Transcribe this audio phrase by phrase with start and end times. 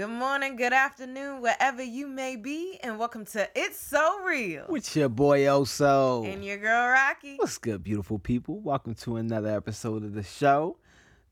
[0.00, 4.64] Good morning, good afternoon, wherever you may be, and welcome to It's So Real.
[4.66, 6.26] With your boy Oso.
[6.26, 7.36] And your girl Rocqi.
[7.36, 8.60] What's good, beautiful people?
[8.60, 10.78] Welcome to another episode of the show.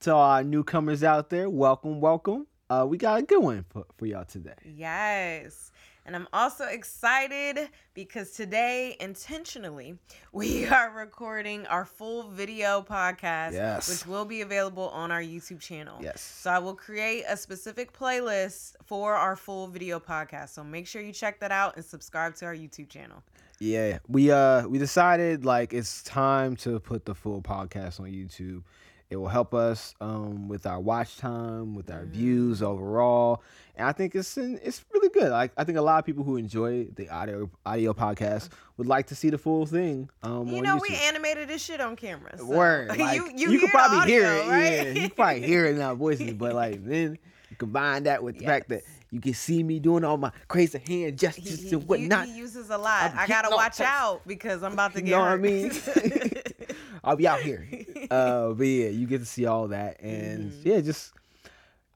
[0.00, 2.46] To all our newcomers out there, welcome, welcome.
[2.68, 4.52] Uh, we got a good one for, for y'all today.
[4.66, 5.72] Yes.
[6.08, 9.98] And I'm also excited because today, intentionally,
[10.32, 13.90] we are recording our full video podcast, Yes.
[13.90, 15.98] which will be available on our YouTube channel.
[16.00, 16.22] Yes.
[16.22, 20.48] So I will create a specific playlist for our full video podcast.
[20.54, 23.22] So make sure you check that out and subscribe to our YouTube channel.
[23.58, 28.62] Yeah, we uh we decided like it's time to put the full podcast on YouTube.
[29.10, 33.42] It will help us um with our watch time, with our views overall,
[33.74, 35.30] and I think it's in, it's really good.
[35.30, 39.06] Like I think a lot of people who enjoy the audio audio podcast would like
[39.06, 40.10] to see the full thing.
[40.22, 40.82] Um, You know, YouTube.
[40.90, 42.36] we animated this shit on camera.
[42.36, 44.46] so- Word, like, you, you, you, can probably the hear it.
[44.48, 44.72] right?
[44.72, 47.18] Yeah, you can probably hear it in our voices, but like then
[47.56, 51.18] combine that with the fact that you can see me doing all my crazy hand
[51.18, 52.26] gestures he- and whatnot.
[52.26, 53.10] he uses a lot.
[53.12, 55.40] I'm I gotta watch out because I'm about to You get know what I hurt.
[55.40, 56.32] mean?
[57.08, 57.66] I'll be out here.
[58.10, 60.68] Uh, but yeah, you get to see all that, and Mm-hmm.
[60.68, 61.12] yeah, just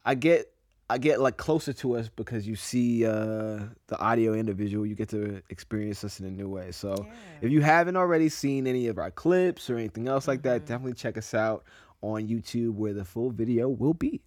[0.04, 0.52] I get
[0.90, 4.84] I get like closer to us because you see uh, the audio individual.
[4.84, 6.70] You get to experience us in a new way.
[6.72, 7.46] So Yeah.
[7.46, 10.48] if you haven't already seen any of our clips or anything else like Mm-hmm.
[10.48, 11.64] that, definitely check us out
[12.02, 14.20] on YouTube where the full video will be.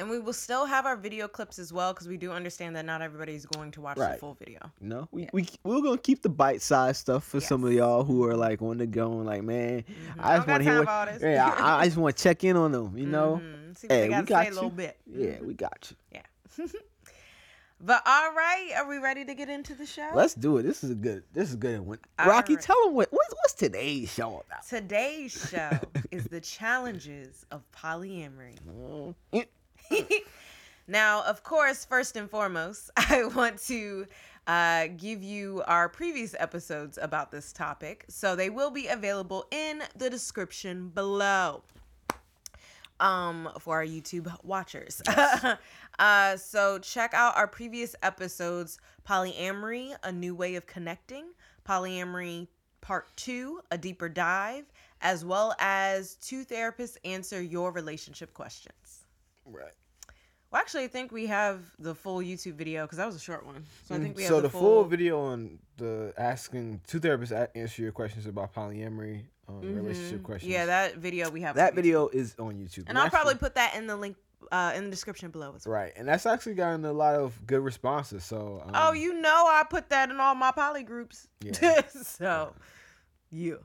[0.00, 2.86] And we will still have our video clips as well because we do understand that
[2.86, 4.58] not everybody's going to watch the full video.
[4.80, 8.24] No, we, we we're gonna keep the bite size stuff for some of y'all who
[8.24, 9.84] are like on the go and like, man,
[10.18, 11.22] I I just want to hear what, for all this.
[11.22, 13.42] yeah, I, I just want to check in on them, you know.
[13.44, 13.76] Mhm.
[13.76, 14.76] See what Hey, they we got to say a little you.
[14.76, 14.96] bit.
[15.06, 16.18] Yeah, we got you.
[16.58, 16.66] Yeah.
[17.82, 20.08] but all right, are we ready to get into the show?
[20.14, 20.62] Let's do it.
[20.62, 21.24] This is a good.
[21.34, 21.98] This is a good one.
[22.18, 22.60] All Rocqi, right.
[22.62, 24.66] tell them what what's, what's today's show about.
[24.66, 25.78] Today's show
[26.10, 28.56] is the challenges of polyamory.
[28.66, 29.14] Mm.
[30.88, 34.06] now, of course, first and foremost, I want to
[34.46, 38.04] uh, give you our previous episodes about this topic.
[38.08, 41.62] So they will be available in the description below
[43.00, 45.02] um, for our YouTube watchers.
[45.98, 48.78] uh, so check out our previous episodes
[49.08, 51.24] Polyamory, A New Way of Connecting,
[51.66, 52.48] Polyamory
[52.80, 54.64] Part 2, A Deeper Dive,
[55.00, 59.04] as well as Two Therapists Answer Your Relationship Questions.
[59.44, 59.72] Right.
[60.50, 63.46] Well, actually, I think we have the full YouTube video because that was a short
[63.46, 63.64] one.
[63.86, 66.98] So I think we have Mm, so the, the full video on the asking two
[66.98, 70.52] therapists a- answer your questions about polyamory, um, relationship questions.
[70.52, 70.60] Mm-hmm.
[70.60, 71.54] Yeah, that video we have.
[71.56, 74.16] that video is on YouTube, and I'll probably put that in the link
[74.50, 75.74] uh, in the description below as well.
[75.74, 78.24] right, and that's actually gotten a lot of good responses.
[78.24, 81.28] So um, Oh, you know I put that in all my poly groups.
[81.44, 81.82] Yeah.
[82.02, 82.54] so,
[83.30, 83.60] you.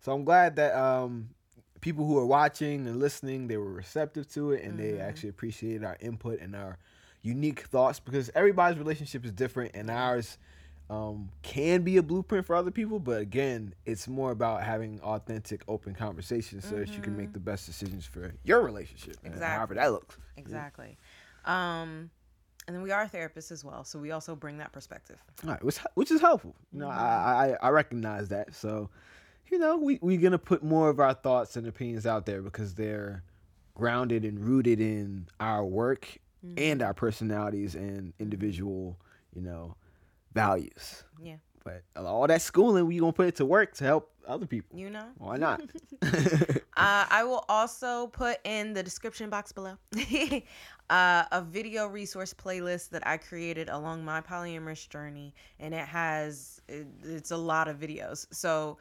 [0.00, 1.28] So I'm glad that um,
[1.80, 5.00] people who are watching and listening, they were receptive to it and they Mm-hmm.
[5.00, 6.78] actually appreciated our input and our
[7.22, 10.38] unique thoughts because everybody's relationship is different and ours
[10.88, 12.98] um, can be a blueprint for other people.
[12.98, 17.38] But again, it's more about having authentic, open conversations so that you can make the
[17.40, 19.34] best decisions for your relationship, and Mm-hmm.
[19.34, 19.56] Exactly.
[19.56, 20.18] however that looks.
[20.36, 20.98] Exactly.
[21.44, 22.10] Um,
[22.66, 25.18] and then we are therapists as well, so we also bring that perspective.
[25.44, 26.54] All right, which, which is helpful.
[26.72, 26.98] You know, Mm-hmm.
[26.98, 28.54] I, I I recognize that.
[28.54, 28.90] So,
[29.50, 32.74] you know, we we're gonna put more of our thoughts and opinions out there because
[32.74, 33.22] they're
[33.74, 36.54] grounded and rooted in our work Mm-hmm.
[36.56, 38.96] and our personalities and individual,
[39.34, 39.76] you know,
[40.32, 41.04] values.
[41.22, 41.36] Yeah.
[41.62, 44.78] But all that schooling, we gonna put it to work to help other people.
[44.78, 45.04] You know?
[45.18, 45.60] Why not?
[46.76, 49.76] Uh, I will also put in the description box below
[50.88, 56.62] uh, a video resource playlist that I created along my polyamorous journey, and it has
[56.68, 58.26] it, it's a lot of videos.
[58.32, 58.78] So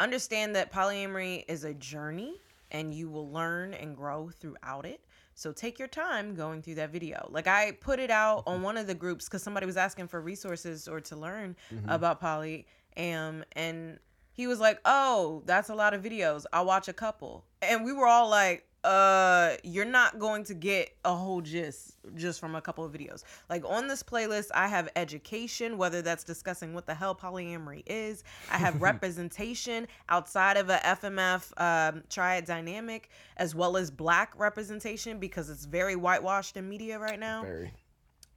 [0.00, 5.00] understand that polyamory is a journey, and you will learn and grow throughout it.
[5.34, 7.26] So take your time going through that video.
[7.30, 10.20] Like I put it out on one of the groups because somebody was asking for
[10.20, 11.56] resources or to learn
[11.88, 12.66] about poly,
[12.96, 13.98] um, and
[14.32, 16.44] he was like, "Oh, that's a lot of videos.
[16.52, 20.90] I'll watch a couple." And we were all like, "Uh, you're not going to get
[21.04, 23.24] a whole gist just from a couple of videos.
[23.48, 28.24] Like on this playlist, I have education, whether that's discussing what the hell polyamory is.
[28.50, 35.18] I have representation outside of a FMF um, triad dynamic, as well as black representation
[35.18, 37.42] because it's very whitewashed in media right now.
[37.42, 37.72] Very.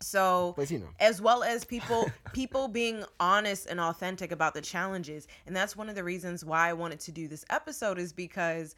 [0.04, 0.90] So you know.
[1.00, 5.88] as well as people people being honest and authentic about the challenges and that's one
[5.88, 8.76] of the reasons why i wanted to do this episode is because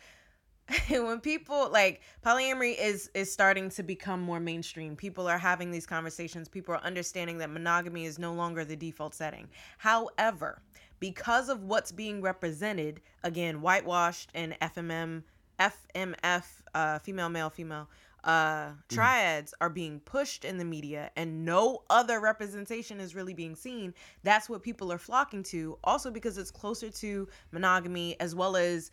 [0.90, 4.96] when people like polyamory is is starting to become more mainstream.
[4.96, 6.48] People are having these conversations.
[6.48, 9.48] People are understanding that monogamy is no longer the default setting.
[9.78, 10.62] However
[11.00, 15.22] because of what's being represented again whitewashed and fmm
[15.60, 17.88] fmf uh, female male female
[18.26, 23.56] uh, triads are being pushed in the media and no other representation is really being
[23.56, 25.78] seen, that's what people are flocking to.
[25.84, 28.90] Also, because it's closer to monogamy, as well as,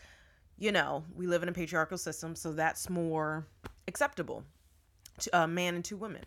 [0.62, 3.44] you know, we live in a patriarchal system, so that's more
[3.88, 4.44] acceptable
[5.18, 6.22] to a man and two women.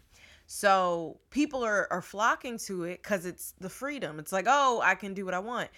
[0.45, 4.19] So people are, are flocking to it because it's the freedom.
[4.19, 5.69] It's like, oh, I can do what I want.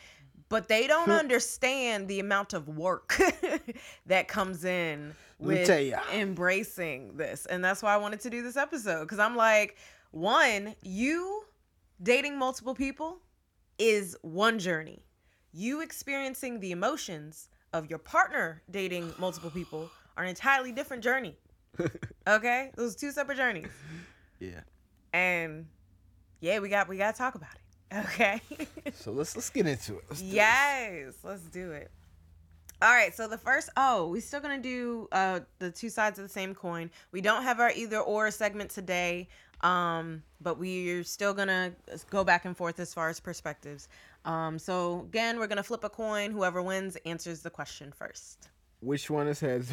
[0.50, 3.22] But they don't understand the amount of work
[4.08, 5.70] that comes in with
[6.12, 7.46] embracing this.
[7.46, 9.02] And that's why I wanted to do this episode.
[9.02, 9.78] Because I'm like,
[10.10, 11.44] one, you
[12.02, 13.20] dating multiple people
[13.78, 15.06] is one journey.
[15.54, 21.36] You experiencing the emotions of your partner dating multiple people are an entirely different journey.
[22.28, 22.72] Okay?
[22.76, 23.70] Those two separate journeys.
[24.40, 24.60] Yeah.
[25.14, 25.68] And
[26.42, 27.62] yeah, we got we gotta talk about it.
[28.10, 28.42] Okay.
[28.96, 30.04] So let's let's get into it.
[30.10, 30.30] Let's this.
[30.30, 31.90] yes, let's do it.
[32.82, 36.24] All right, so the first oh, we still gonna do uh the two sides of
[36.24, 36.92] the same coin.
[37.14, 39.30] We don't have our either or segment today,
[39.62, 41.72] um, but we're still gonna
[42.10, 43.88] go back and forth as far as perspectives.
[44.28, 46.32] Um, so again, we're gonna flip a coin.
[46.32, 48.50] Whoever wins answers the question first.
[48.82, 49.72] Which one is heads?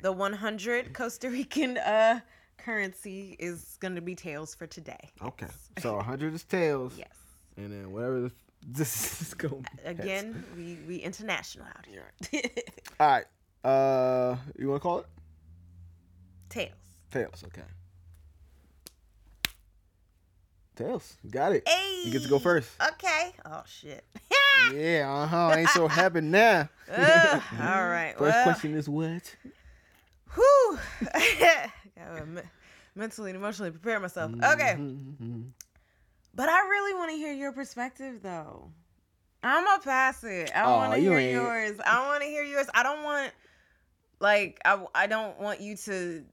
[0.00, 2.20] The 100 Costa Rican uh
[2.58, 5.10] currency is gonna be tails for today.
[5.24, 5.48] okay.
[5.80, 6.94] So 100 is tails.
[6.96, 7.16] Yes.
[7.56, 8.32] And then whatever the,
[8.66, 9.66] this is going.
[9.84, 12.12] Again, we we international out here.
[13.00, 13.24] All right.
[13.64, 15.06] Uh, you want to call it
[16.50, 16.74] tails.
[17.10, 17.42] tails?
[17.46, 17.62] Okay.
[20.76, 21.16] Tails.
[21.30, 21.68] Got it.
[21.68, 22.02] Hey.
[22.04, 22.70] You get to go first.
[22.94, 23.32] Okay.
[23.44, 24.04] Oh shit.
[24.72, 25.10] Yeah.
[25.12, 25.54] Uh huh.
[25.56, 26.68] Ain't so happy now.
[26.90, 28.14] Ugh, all right.
[28.16, 29.34] First well, question is what?
[30.34, 30.78] Whew.
[31.96, 32.42] Gotta me-
[32.94, 34.32] mentally and emotionally prepare myself.
[34.32, 34.76] Okay.
[34.78, 35.48] Mhm.
[36.34, 38.70] But I really want to hear your perspective though.
[39.42, 40.52] I'm gonna pass it.
[40.54, 41.78] I Aw, want to you hear ain't- yours.
[41.84, 42.66] I want to hear yours.
[42.72, 43.32] I don't want
[44.20, 46.24] like I I don't want you to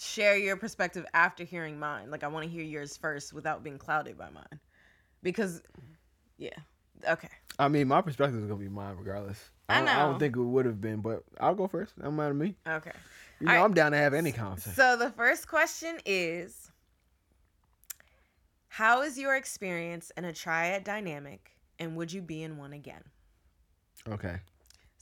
[0.00, 2.10] share your perspective after hearing mine.
[2.10, 4.60] Like I want to hear yours first without being clouded by mine.
[5.22, 5.62] Because
[6.38, 6.56] yeah.
[7.08, 7.28] Okay.
[7.58, 9.50] I mean, my perspective is gonna be mine regardless.
[9.68, 11.94] I don't, I don't think it would have been, but I'll go first.
[12.00, 12.56] I'm out of me.
[12.66, 12.90] Okay.
[13.38, 13.62] You know, right.
[13.62, 14.74] I'm down to have any conversation.
[14.74, 16.70] So the first question is
[18.68, 23.02] How is your experience in a triad dynamic and would you be in one again?
[24.08, 24.36] okay.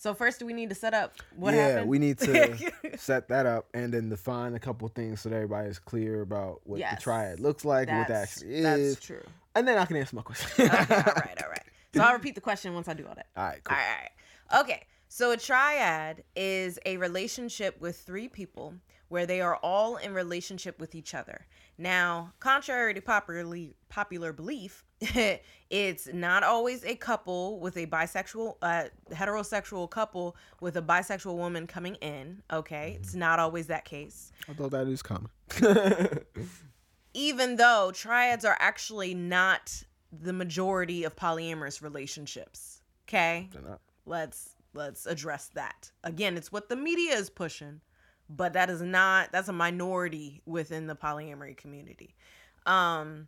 [0.01, 1.89] So first we need to set up what yeah, happened.
[1.89, 2.57] we need to
[2.97, 6.79] set that up and then define a couple things so that everybody's clear about what
[6.79, 6.95] Yes.
[6.95, 9.25] the triad looks like, what that That's, actually that's true.
[9.57, 10.67] and then I can answer my question.
[10.67, 11.63] Okay, all right, all right.
[11.95, 13.27] So I'll repeat the question once I do all that.
[13.37, 13.75] All right, cool.
[13.77, 14.11] All right,
[14.53, 14.65] all right.
[14.65, 14.87] Okay.
[15.09, 18.75] So a triad is a relationship with three people
[19.09, 21.47] where they are all in relationship with each other.
[21.79, 24.85] Now, contrary to popularly popular belief,
[25.71, 31.67] it's not always a couple with a bisexual uh heterosexual couple with a bisexual woman
[31.67, 32.97] coming in, okay?
[33.01, 34.33] It's not always that case.
[34.49, 35.31] although that is common.
[37.15, 39.83] Even though triads are actually not
[40.13, 42.83] the majority of polyamorous relationships.
[43.09, 43.49] Okay?
[43.53, 43.81] They're not.
[44.07, 47.81] let's let's address that again it's what the media is pushing
[48.29, 52.15] but that is not that's a minority within the polyamory community
[52.67, 53.27] um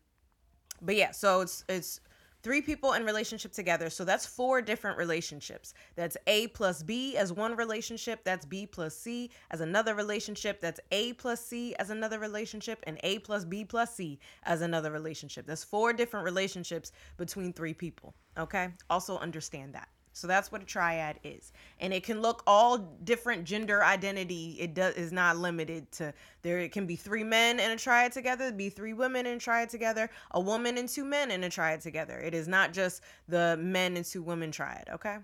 [0.82, 2.00] but yeah so it's it's
[2.42, 3.90] three people in relationship together.
[3.90, 5.74] So that's four different relationships.
[5.94, 8.24] That's a plus b as one relationship.
[8.24, 10.60] That's b plus c as another relationship.
[10.60, 12.82] That's a plus c as another relationship.
[12.86, 15.46] And a plus b plus c as another relationship.
[15.46, 18.68] That's four different relationships between three people okay?
[18.88, 21.52] Also understand that so that's what a triad is.
[21.78, 24.56] And it can look all different gender identity.
[24.58, 26.12] It does is not limited to
[26.42, 29.40] there it can be three men in a triad together, be three women in a
[29.40, 32.18] triad together, a woman and two men in a triad together.
[32.18, 35.18] It is not just the men and two women triad, okay?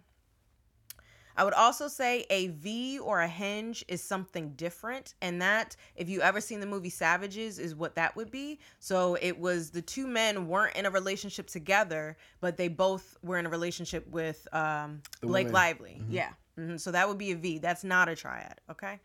[1.36, 5.14] I would also say a V or a hinge is something different.
[5.20, 8.58] And that, if you ever seen the movie Savages, is what that would be.
[8.78, 13.38] So it was the two men weren't in a relationship together, but they both were
[13.38, 15.52] in a relationship with um, Blake.
[15.52, 16.02] Lively.
[16.08, 16.30] Yeah.
[16.56, 17.58] hmm So that would be a V.
[17.58, 18.60] That's not a triad.
[18.70, 18.98] Okay.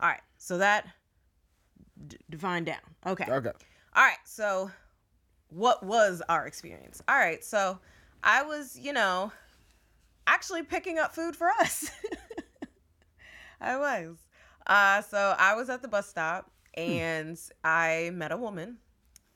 [0.00, 0.20] All right.
[0.38, 0.86] So that
[2.06, 2.80] d- defined down.
[3.06, 3.24] Okay.
[3.30, 3.52] Okay.
[3.94, 4.18] All right.
[4.24, 4.70] So,
[5.50, 7.02] what was our experience?
[7.08, 7.44] All right.
[7.44, 7.78] So,
[8.22, 9.32] I was, you know,
[10.26, 11.90] actually picking up food for us.
[13.60, 14.16] I was.
[14.66, 18.78] Uh, so I was at the bus stop and I met a woman.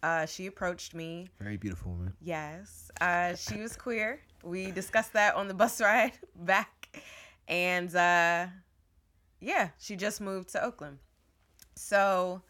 [0.02, 1.28] Uh, she approached me.
[1.40, 2.12] Very beautiful woman.
[2.20, 4.20] Yes, uh, she was queer.
[4.44, 7.02] We discussed that on the bus ride back,
[7.48, 8.46] and uh,
[9.40, 10.98] yeah, she just moved to Oakland.
[11.74, 12.42] So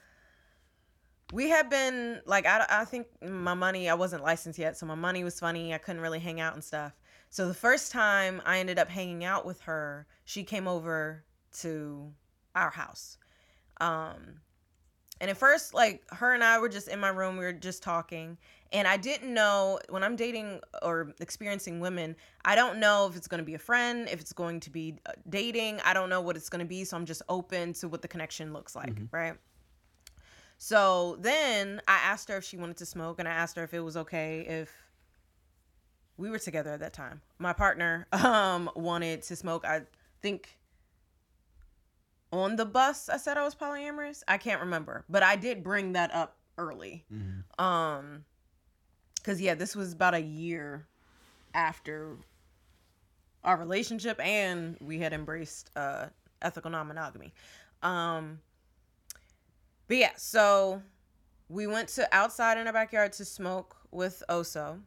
[1.33, 4.95] we had been like I, I think my money I wasn't licensed yet, so my
[4.95, 5.73] money was funny.
[5.73, 6.93] I couldn't really hang out and stuff.
[7.37, 11.23] So the first time I ended up hanging out with her, she came over
[11.59, 12.11] to
[12.55, 13.19] our house.
[13.79, 14.41] Um,
[15.21, 17.83] and at first, like her and I were just in my room, we were just
[17.83, 18.39] talking.
[18.73, 23.29] And I didn't know when I'm dating or experiencing women, I don't know if it's
[23.29, 25.83] going to be a friend, if it's going to be uh, dating.
[25.85, 26.85] I don't know what it's going to be.
[26.85, 29.35] So I'm just open to what the connection looks like, right?
[30.57, 33.75] So then I asked her if she wanted to smoke, and I asked her if
[33.75, 34.86] it was okay if
[36.17, 37.21] we were together at that time.
[37.39, 39.65] My partner um wanted to smoke.
[39.65, 39.83] I
[40.23, 40.59] think
[42.33, 44.23] on the bus I said I was polyamorous.
[44.29, 47.05] I can't remember, but I did bring that up early.
[47.59, 48.25] Um
[49.23, 50.87] cuz yeah, this was about a year
[51.55, 52.17] after
[53.45, 56.07] our relationship and we had embraced uh
[56.43, 57.33] ethical non-monogamy.
[57.83, 58.41] Um
[59.89, 60.83] but yeah, so
[61.49, 64.81] we went to outside in our backyard to smoke with Oso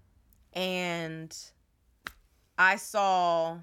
[0.54, 1.36] and
[2.58, 3.58] I saw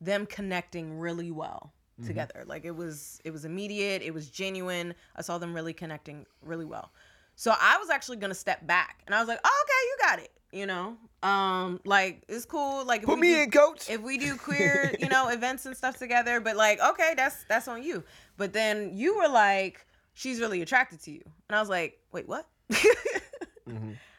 [0.00, 1.72] them connecting really well
[2.04, 2.44] together.
[2.46, 4.94] Like it was it was immediate, it was genuine.
[5.16, 6.92] I saw them really connecting really well.
[7.36, 10.18] So I was actually gonna step back and I was like, oh, okay, you got
[10.24, 10.32] it.
[10.52, 10.96] You know?
[11.22, 12.84] Um, like it's cool.
[12.84, 13.88] Like Put me do- in, coach.
[13.88, 17.66] if we do queer, you know, events and stuff together, but like, okay, that's that's
[17.68, 18.04] on you.
[18.36, 21.22] But then you were like, she's really attracted to you.
[21.48, 22.46] And I was like, wait, what?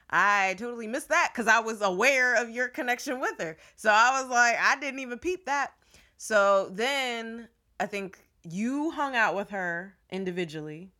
[0.09, 3.57] I totally missed that because I was aware of your connection with her.
[3.75, 5.73] So I was like, I didn't even peep that.
[6.17, 7.49] So then
[7.79, 8.17] I think
[8.49, 10.91] you hung out with her individually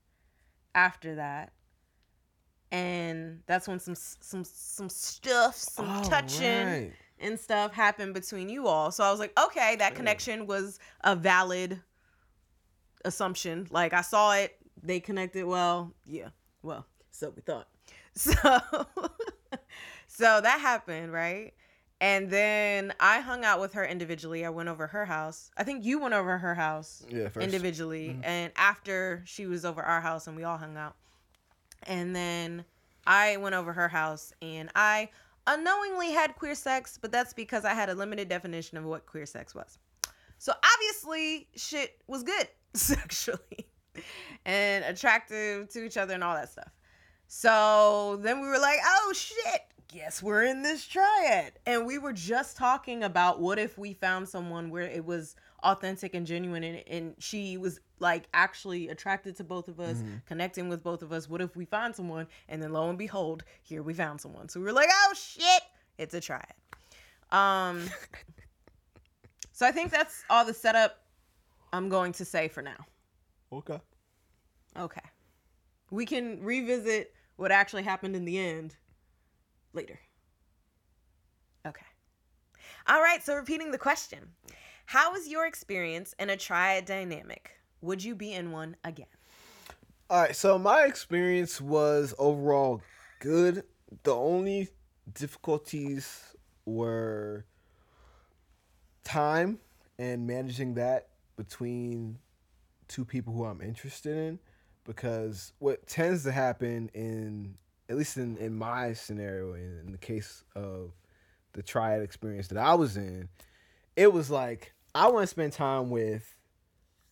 [0.76, 1.54] after that.
[2.72, 6.92] And that's when some some some stuff, some Oh, touching right.
[7.20, 8.92] and stuff happened between you all.
[8.92, 11.82] So I was like, okay, that connection was a valid
[13.06, 13.68] assumption.
[13.72, 15.94] Like I saw it, they connected well.
[16.06, 16.30] Yeah.
[16.62, 17.70] Well, so we thought.
[18.34, 18.86] So
[20.08, 21.54] so that happened, right?
[22.00, 24.46] And then I hung out with her individually.
[24.46, 25.52] I went over her house.
[25.58, 27.44] I think you went over her house Yeah, first.
[27.44, 28.10] individually.
[28.10, 28.24] Mm-hmm.
[28.24, 30.96] And after she was over our house and we all hung out.
[31.84, 32.66] And then
[33.06, 35.10] I went over her house and I
[35.48, 39.26] unknowingly had queer sex, but that's because I had a limited definition of what queer
[39.26, 39.78] sex was.
[40.40, 43.68] So obviously, shit was good sexually
[44.46, 46.70] and attractive to each other and all that stuff.
[47.28, 51.54] So then we were like, oh shit, guess we're in this triad.
[51.66, 56.14] And we were just talking about what if we found someone where it was authentic
[56.14, 60.84] and genuine and, and she was like actually attracted to both of us, connecting with
[60.84, 61.30] both of us.
[61.30, 62.28] What if we find someone?
[62.48, 64.50] And then lo and behold, here we found someone.
[64.50, 65.64] So we were like, oh shit,
[65.98, 66.46] it's a triad.
[67.32, 67.84] Um,
[69.52, 71.04] so I think that's all the setup
[71.74, 72.86] I'm going to say for now.
[73.52, 73.80] Okay.
[74.78, 75.02] Okay.
[75.90, 78.76] We can revisit what actually happened in the end
[79.74, 80.00] later.
[81.66, 81.86] Okay.
[82.88, 84.20] All right, so repeating the question
[84.86, 87.52] How was your experience in a triad dynamic?
[87.82, 89.08] Would you be in one again?
[90.10, 92.82] All right, so my experience was overall
[93.20, 93.64] good.
[94.04, 94.70] The only
[95.14, 97.46] difficulties were
[99.04, 99.60] time
[100.00, 102.18] and managing that between
[102.88, 104.40] two people who I'm interested in
[104.88, 107.56] because what tends to happen in
[107.90, 110.92] at least in, in my scenario in, in the case of
[111.54, 113.30] the triad experience that I was in,
[113.96, 116.36] it was like I want to spend time with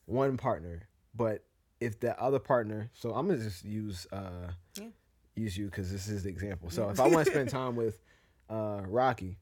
[0.05, 1.43] one partner, but
[1.79, 4.87] if the other partner, so I'm gonna just use uh Yeah.
[5.35, 6.69] use you because this is the example.
[6.69, 8.01] So if I want to spend time with
[8.49, 9.35] uh Rocqi,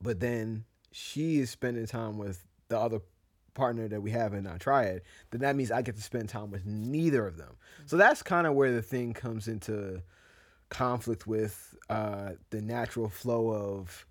[0.00, 3.00] but then she is spending time with the other
[3.54, 6.50] partner that we have in our triad, then that means I get to spend time
[6.50, 7.56] with neither of them.
[7.86, 10.02] So that's kind of where the thing comes into
[10.68, 14.06] conflict with uh, the natural flow of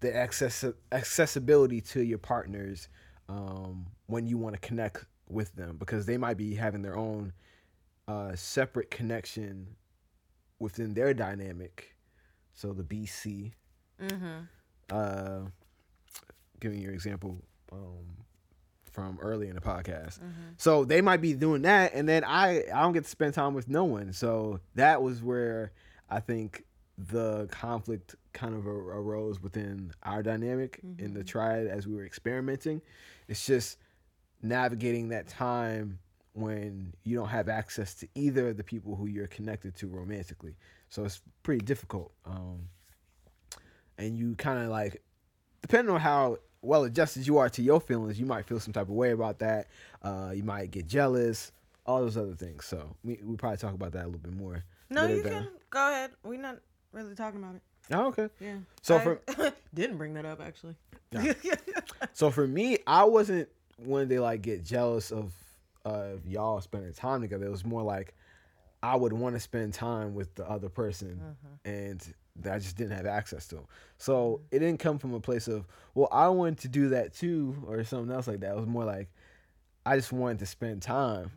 [0.00, 2.88] the access accessibility to your partners
[3.28, 7.32] um, when you want to connect with them because they might be having their own
[8.08, 9.66] uh, separate connection
[10.58, 11.94] within their dynamic.
[12.54, 13.52] So the BC,
[14.00, 14.40] Mm-hmm.
[14.90, 15.48] uh,
[16.60, 17.38] giving your example
[17.72, 18.06] um,
[18.96, 20.18] from early in the podcast.
[20.56, 23.54] So they might be doing that, and then I I don't get to spend time
[23.54, 24.12] with no one.
[24.12, 25.70] So that was where
[26.10, 26.64] I think
[26.98, 32.80] the conflict kind of arose within our dynamic in the triad as we were experimenting.
[33.28, 33.78] It's just
[34.42, 35.98] navigating that time
[36.32, 40.56] when you don't have access to either of the people who you're connected to romantically.
[40.88, 42.12] So it's pretty difficult.
[42.24, 42.68] Um,
[43.98, 45.02] and you kind of like,
[45.62, 48.88] depending on how well adjusted you are to your feelings, you might feel some type
[48.88, 49.68] of way about that.
[50.02, 51.52] Uh, you might get jealous,
[51.84, 52.64] all those other things.
[52.64, 54.64] So we we probably talk about that a little bit more.
[54.90, 55.44] No, you down.
[55.44, 56.10] can go ahead.
[56.22, 56.58] We're not
[56.92, 57.62] really talking about it.
[57.90, 58.28] Oh, okay.
[58.40, 58.56] Yeah.
[58.82, 59.20] So I for
[59.74, 60.74] didn't bring that up actually.
[61.12, 61.32] Yeah.
[62.12, 65.32] so for me, I wasn't one to like get jealous of
[65.84, 67.46] uh y'all spending time together.
[67.46, 68.14] It was more like
[68.86, 71.68] I would want to spend time with the other person, mm-hmm.
[71.68, 73.56] and that I just didn't have access to.
[73.56, 73.64] 'em.
[73.98, 74.56] So mm-hmm.
[74.56, 77.82] it didn't come from a place of well, I wanted to do that too, or
[77.82, 78.52] something else like that.
[78.52, 79.08] It was more like
[79.84, 81.32] I just wanted to spend time,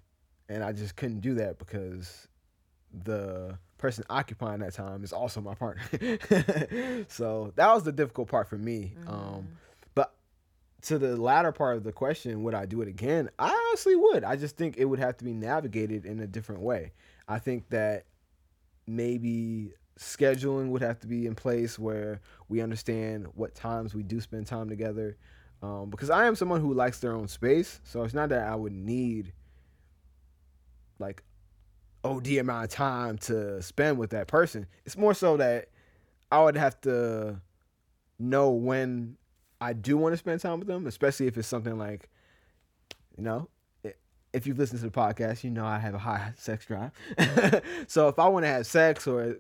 [0.48, 2.27] and I just couldn't do that because
[3.03, 5.82] the person occupying that time is also my partner.
[7.08, 8.94] so that was the difficult part for me.
[9.08, 9.46] Um, mm-hmm.
[9.96, 10.13] but
[10.84, 13.32] to the latter part of the question, would I do it again?
[13.39, 14.24] I honestly would.
[14.24, 16.91] I just think it would have to be navigated in a different way.
[17.29, 18.05] I think that
[18.88, 24.19] maybe scheduling would have to be in place where we understand what times we do
[24.19, 25.15] spend time together.
[25.62, 28.55] Um, because I am someone who likes their own space, so it's not that I
[28.55, 29.33] would need
[30.98, 31.21] like
[32.03, 34.65] OD amount of time to spend with that person.
[34.86, 35.69] It's more so that
[36.31, 37.41] I would have to
[38.17, 39.17] know when
[39.62, 42.09] I do want to spend time with them, especially if it's something like,
[43.17, 43.50] you know,
[44.33, 46.91] if you've listened to the podcast, you know I have a high sex drive.
[47.88, 49.38] so if I want to have sex or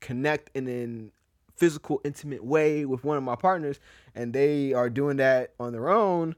[0.00, 1.12] connect in an
[1.56, 3.80] physical, intimate way with one of my partners,
[4.14, 6.34] and they are doing that on their own,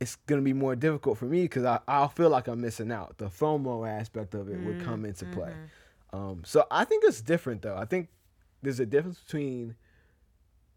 [0.00, 3.18] it's gonna be more difficult for me because I'll feel like I'm missing out.
[3.18, 5.52] The FOMO aspect of it would come into play.
[6.12, 7.76] Um, so I think it's different though.
[7.76, 8.08] I think
[8.62, 9.76] there's a difference between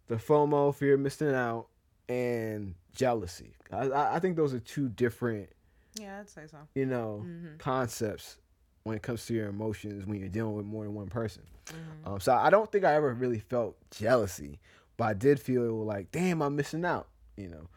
[0.07, 1.67] the FOMO, fear of missing out,
[2.09, 3.53] and jealousy.
[3.71, 5.49] I, I think those are two different,
[5.99, 6.57] Yeah, I'd say so.
[6.75, 7.25] you know,
[7.57, 8.37] concepts
[8.83, 11.43] when it comes to your emotions when you're dealing with more than one person.
[12.05, 14.59] Um, so I don't think I ever really felt jealousy,
[14.97, 17.67] but I did feel like, damn, I'm missing out, you know.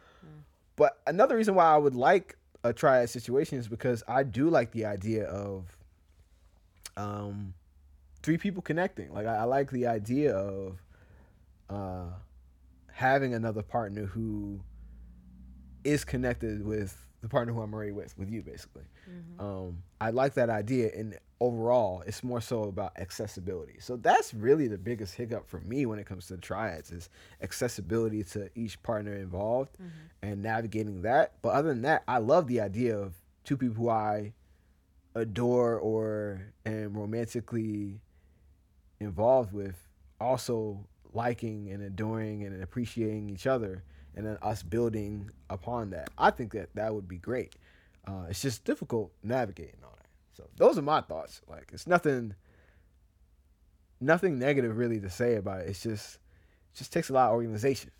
[0.74, 4.72] But another reason why I would like a triad situation is because I do like
[4.72, 5.64] the idea of
[6.96, 7.54] um,
[8.22, 9.12] three people connecting.
[9.14, 10.76] Like I, I like the idea of
[11.70, 12.08] uh,
[12.96, 14.58] having another partner who
[15.84, 18.84] is connected with the partner who I'm already with, with you, basically.
[19.38, 23.74] Um, I like that idea, and overall, it's more so about accessibility.
[23.80, 27.10] So that's really the biggest hiccup for me when it comes to the triads is
[27.42, 29.76] accessibility to each partner involved
[30.22, 31.34] and navigating that.
[31.42, 33.12] But other than that, I love the idea of
[33.44, 34.32] two people who I
[35.14, 38.00] adore or am romantically
[39.00, 39.76] involved with
[40.18, 43.82] also liking and adoring and appreciating each other
[44.14, 46.08] and then us building upon that.
[46.16, 47.54] I think that that would be great.
[48.06, 50.08] Uh, it's just difficult navigating all that.
[50.36, 51.42] So those are my thoughts.
[51.46, 52.34] Like it's nothing,
[54.00, 55.68] nothing negative really to say about it.
[55.68, 57.90] It's just, it just takes a lot of organization.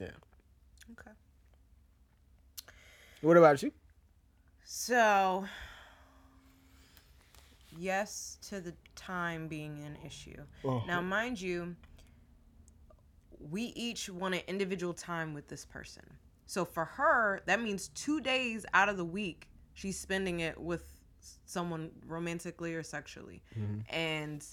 [0.00, 0.08] Yeah.
[0.92, 1.10] Okay.
[3.20, 3.72] What about you?
[4.64, 5.44] So,
[7.78, 10.42] yes to the time being an issue.
[10.64, 10.82] Oh.
[10.86, 11.76] Now, mind you,
[13.50, 16.04] we each want an individual time with this person.
[16.46, 20.84] So for her, that means two days out of the week, she's spending it with
[21.44, 23.42] someone romantically or sexually.
[23.58, 23.94] Mm-hmm.
[23.94, 24.44] And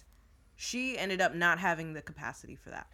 [0.55, 2.87] she ended up not having the capacity for that.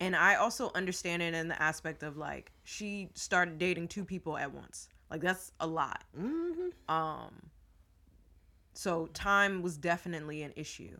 [0.00, 4.36] And I also understand it in the aspect of like she started dating two people
[4.36, 4.88] at once.
[5.10, 6.04] Like that's a lot.
[6.18, 6.94] Mm-hmm.
[6.94, 7.32] Um
[8.76, 10.98] so time was definitely an issue.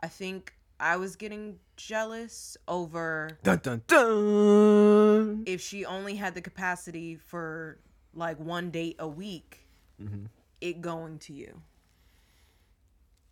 [0.00, 5.42] I think I was getting jealous over Dun dun dun.
[5.46, 7.78] if she only had the capacity for
[8.14, 9.60] like one date a week,
[10.02, 10.26] Mm-hmm.
[10.60, 11.62] it going to you.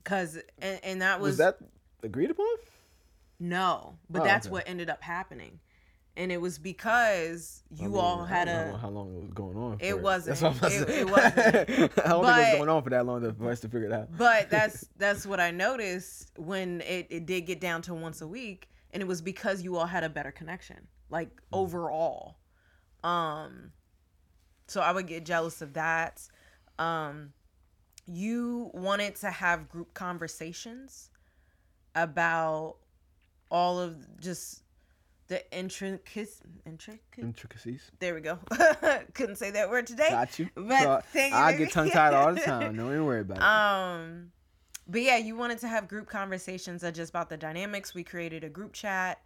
[0.04, 1.58] Cause and, and that was, Was that
[2.02, 2.46] agreed upon?
[3.38, 4.52] no, but Oh, that's okay.
[4.52, 5.58] what ended up happening,
[6.16, 9.14] and it was because you I mean, all I had don't know a how long
[9.16, 9.76] it was going on.
[9.80, 10.38] It wasn't.
[10.38, 11.36] That's what I'm It- it wasn't.
[11.36, 13.92] I don't think it was going on for that long for us to figure it
[13.92, 14.16] out.
[14.16, 18.28] but that's that's what I noticed when it, it did get down to once a
[18.28, 22.36] week, and it was because you all had a better connection, like overall.
[23.04, 23.72] Um,
[24.68, 26.22] so I would get jealous of that.
[26.78, 27.32] Um,
[28.06, 31.10] you wanted to have group conversations
[31.94, 32.76] about
[33.50, 34.61] all of just
[35.28, 36.42] the intricacies.
[36.68, 37.90] Intric- Intricacies.
[38.00, 38.38] there we go.
[39.14, 40.08] Couldn't say that word today.
[40.10, 40.48] Got you.
[40.54, 42.76] But So, thank you, I get tongue tied all the time.
[42.76, 43.42] Don't even worry about it.
[43.42, 44.32] Um,
[44.86, 47.94] but yeah, you wanted to have group conversations that just about the dynamics.
[47.94, 49.20] We created a group chat,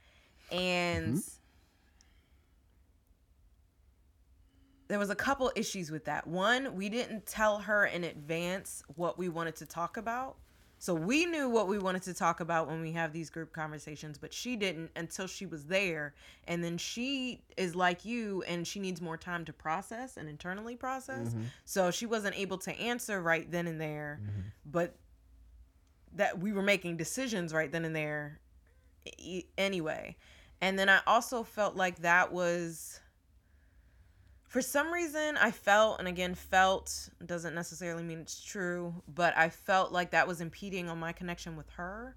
[0.53, 1.23] and
[4.89, 6.27] there was a couple issues with that.
[6.27, 10.37] One, we didn't tell her in advance what we wanted to talk about.
[10.79, 14.19] So we knew what we wanted to talk about when we have these group conversations,
[14.19, 16.15] but she didn't until she was there.
[16.47, 20.77] And then she is like you and she needs more time to process and internally
[20.77, 21.29] process.
[21.29, 21.45] Mm-hmm.
[21.65, 24.21] So she wasn't able to answer right then and there.
[24.23, 24.41] Mm-hmm.
[24.67, 24.97] But
[26.15, 28.41] that we were making decisions right then and there
[29.19, 30.17] e- anyway.
[30.61, 33.01] And then I also felt like that was
[34.57, 39.51] for some reason I felt and again felt doesn't necessarily mean it's true, but I
[39.51, 42.17] felt like that was impeding on my connection with her.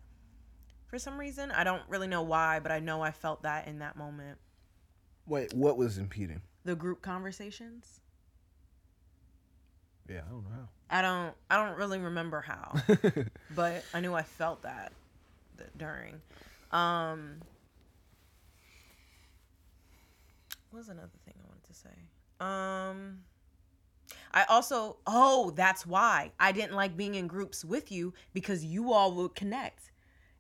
[0.88, 3.80] For some reason, I don't really know why, but I know I felt that in
[3.80, 4.38] that moment.
[5.28, 6.42] Wait, what was impeding?
[6.64, 8.00] The group conversations.
[10.08, 10.70] Yeah, I don't know how.
[10.98, 12.74] I don't I don't really remember how.
[13.54, 14.94] but I knew I felt that
[15.58, 16.22] th- during.
[16.72, 17.42] Um,
[20.70, 21.90] what was another thing I wanted to say?
[22.40, 23.20] Um,
[24.32, 28.94] I also oh that's why I didn't like being in groups with you because you
[28.94, 29.92] all would connect.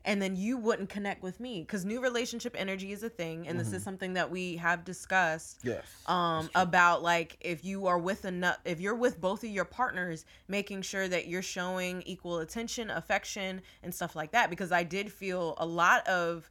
[0.05, 3.59] And then you wouldn't connect with me because new relationship energy is a thing, and
[3.59, 5.83] this is something that we have discussed yes.
[6.07, 10.25] um about like if you are with enough if you're with both of your partners
[10.47, 15.12] making sure that you're showing equal attention affection and stuff like that because i did
[15.12, 16.49] feel a lot of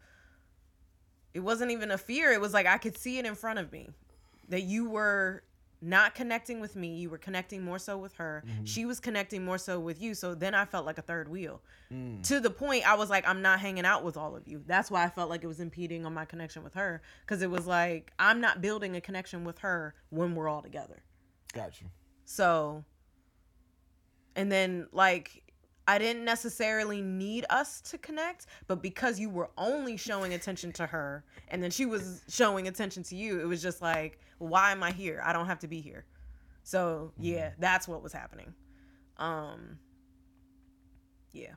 [1.32, 3.72] it wasn't even a fear it was like i could see it in front of
[3.72, 3.88] me
[4.48, 5.42] that you were
[5.80, 9.58] not connecting with me you were connecting more so with her she was connecting more
[9.58, 12.22] so with you so then i felt like a third wheel Mm.
[12.28, 14.62] to the point I was like, I'm not hanging out with all of you.
[14.66, 17.00] That's why I felt like it was impeding on my connection with her.
[17.24, 21.02] Cause it was like, I'm not building a connection with her when we're all together.
[21.54, 21.86] Got you.
[22.26, 22.84] So,
[24.36, 25.47] and then like,
[25.88, 30.86] I didn't necessarily need us to connect, but because you were only showing attention to
[30.86, 34.82] her and then she was showing attention to you, it was just like, why am
[34.82, 35.22] I here?
[35.24, 36.04] I don't have to be here.
[36.62, 38.52] So, yeah, that's what was happening.
[39.16, 39.78] Um,
[41.32, 41.54] yeah.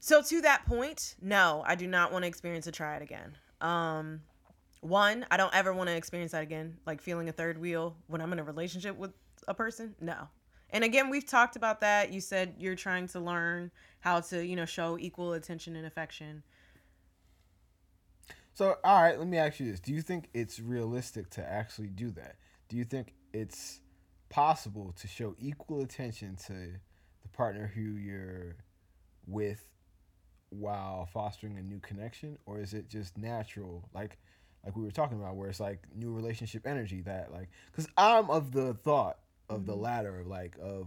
[0.00, 3.36] So to that point, no, I do not want to experience a triad again.
[3.60, 4.22] Um,
[4.80, 8.20] one, I don't ever want to experience that again, like feeling a third wheel when
[8.20, 9.12] I'm in a relationship with
[9.46, 9.94] a person.
[10.00, 10.26] No.
[10.72, 12.12] And again, we've talked about that.
[12.12, 16.42] You said you're trying to learn how to, you know, show equal attention and affection.
[18.54, 21.88] So, all right, let me ask you this: Do you think it's realistic to actually
[21.88, 22.36] do that?
[22.68, 23.80] Do you think it's
[24.28, 26.52] possible to show equal attention to
[27.22, 28.56] the partner who you're
[29.26, 29.66] with
[30.50, 34.18] while fostering a new connection, or is it just natural, like
[34.64, 37.48] like we were talking about, where it's like new relationship energy that like?
[37.70, 39.18] Because I'm of the thought
[39.50, 40.86] of the latter, of like of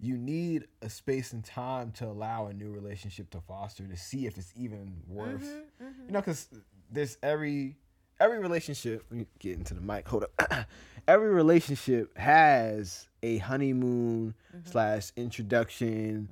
[0.00, 4.26] you need a space and time to allow a new relationship to foster to see
[4.26, 5.42] if it's even worth
[5.82, 6.48] Mm-hmm, you know because
[6.90, 7.76] there's every
[8.20, 10.66] every relationship let me get into the mic hold up.
[11.08, 14.70] Every relationship has a honeymoon Mm-hmm.
[14.70, 16.28] slash introduction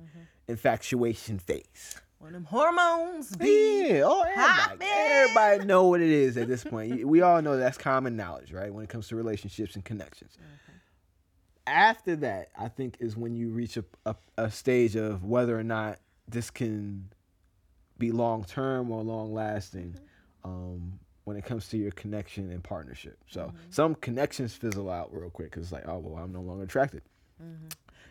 [0.47, 1.95] infatuation phase.
[2.19, 7.05] When them hormones be yeah oh everybody, everybody know what it is at this point.
[7.07, 10.37] We all know that's common knowledge right when it comes to relationships and connections
[11.67, 15.63] after that i think is when you reach a, a, a stage of whether or
[15.63, 17.09] not this can
[18.01, 19.95] be long term or long lasting
[20.45, 20.49] mm-hmm.
[20.49, 23.17] um, when it comes to your connection and partnership.
[23.27, 23.57] So mm-hmm.
[23.69, 27.03] some connections fizzle out real quick because it's like, oh well, I'm no longer attracted.
[27.41, 27.67] Mm-hmm.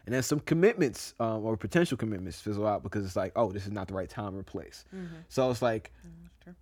[0.06, 3.66] And then some commitments um, or potential commitments fizzle out because it's like, oh, this
[3.66, 4.84] is not the right time or place.
[5.28, 5.92] So it's like,
[6.42, 6.54] true.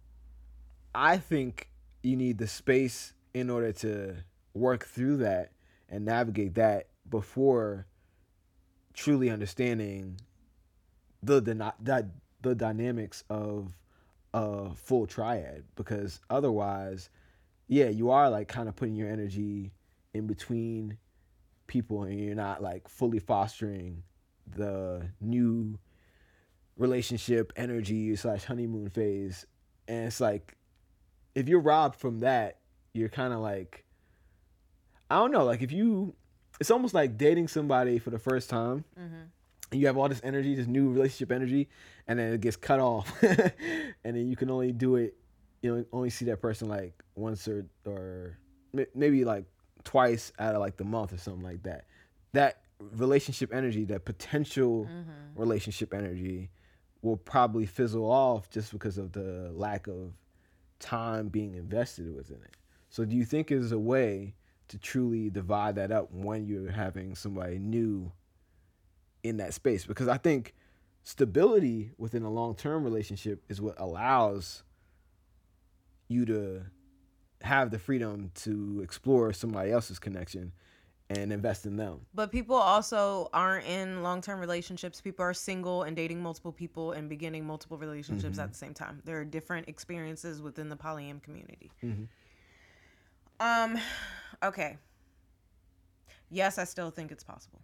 [0.95, 1.69] I think
[2.03, 4.17] you need the space in order to
[4.55, 5.53] work through that
[5.89, 7.87] and navigate that before
[8.95, 10.21] truly understanding
[11.23, 12.11] the the the,
[12.43, 13.77] the dynamics of
[14.35, 15.65] a full triad.
[15.75, 17.11] Because otherwise
[17.69, 19.73] yeah you are like kind of putting your energy
[20.15, 20.99] in between
[21.67, 24.03] people and you're not like fully fostering
[24.57, 25.79] the new
[26.77, 29.47] relationship energy slash honeymoon phase.
[29.87, 30.57] And it's like
[31.35, 32.59] if you're robbed from that
[32.95, 33.85] you're kind of like
[35.11, 36.15] i don't know like if you
[36.61, 38.85] it's almost like dating somebody for the first time.
[39.71, 41.69] And you have all this energy this new relationship energy
[42.07, 43.13] and then it gets cut off.
[44.05, 45.15] And then you can only do it
[45.61, 48.39] you know only see that person like once or or
[48.95, 49.45] maybe like
[49.83, 51.85] twice out of like the month or something like that.
[52.33, 55.41] That relationship energy that potential mm-hmm.
[55.41, 56.51] relationship energy
[57.03, 60.13] will probably fizzle off just because of the lack of
[60.79, 62.57] time being invested within it.
[62.89, 64.35] So do you think is a way
[64.69, 68.13] to truly divide that up when you're having somebody new
[69.23, 70.55] in that space because I think
[71.03, 74.63] stability within a long term relationship is what allows
[76.09, 76.63] you to
[77.43, 80.53] have the freedom to explore somebody else's connection
[81.11, 82.01] and invest in them.
[82.15, 85.01] But people also aren't in long term relationships.
[85.01, 88.45] People are single and dating multiple people and beginning multiple relationships Mm-hmm.
[88.45, 89.01] at the same time.
[89.05, 91.71] There are different experiences within the polyam community.
[91.83, 92.09] Mhm.
[93.41, 93.79] Um,
[94.43, 94.79] okay.
[96.31, 97.63] Yes, I still think it's possible.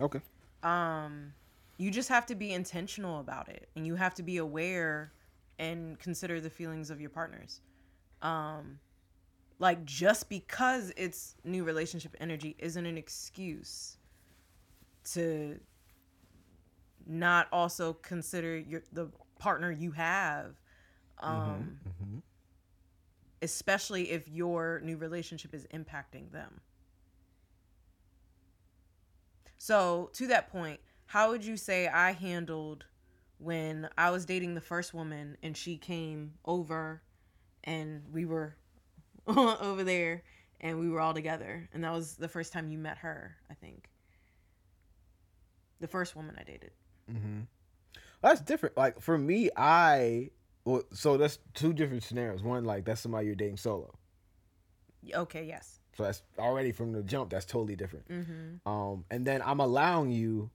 [0.00, 0.20] Okay.
[0.62, 1.34] Um,
[1.78, 5.12] you just have to be intentional about it, and you have to be aware
[5.58, 7.60] and consider the feelings of your partners.
[8.22, 8.80] Um,
[9.58, 13.98] like just because it's new relationship energy isn't an excuse
[15.12, 15.58] to
[17.06, 20.60] not also consider your the partner you have
[21.20, 22.22] um mhm.
[23.42, 26.60] Especially if your new relationship is impacting them
[29.58, 32.84] so to that point how would you say i handled
[33.38, 37.02] when i was dating the first woman and she came over
[37.64, 38.56] and we were
[39.26, 40.22] over there
[40.60, 43.54] and we were all together and that was the first time you met her i
[43.54, 43.88] think
[45.80, 46.72] the first woman i dated
[47.12, 47.40] Mm-hmm.
[48.22, 48.76] That's different.
[48.76, 50.30] Like for me, I
[50.70, 52.42] well, so that's two different scenarios.
[52.42, 53.94] One, like that's somebody you're dating solo.
[55.14, 57.30] okay yes So that's already from the jump.
[57.30, 58.08] That's totally different.
[58.08, 60.50] mm-hmm Um, and then I'm allowing you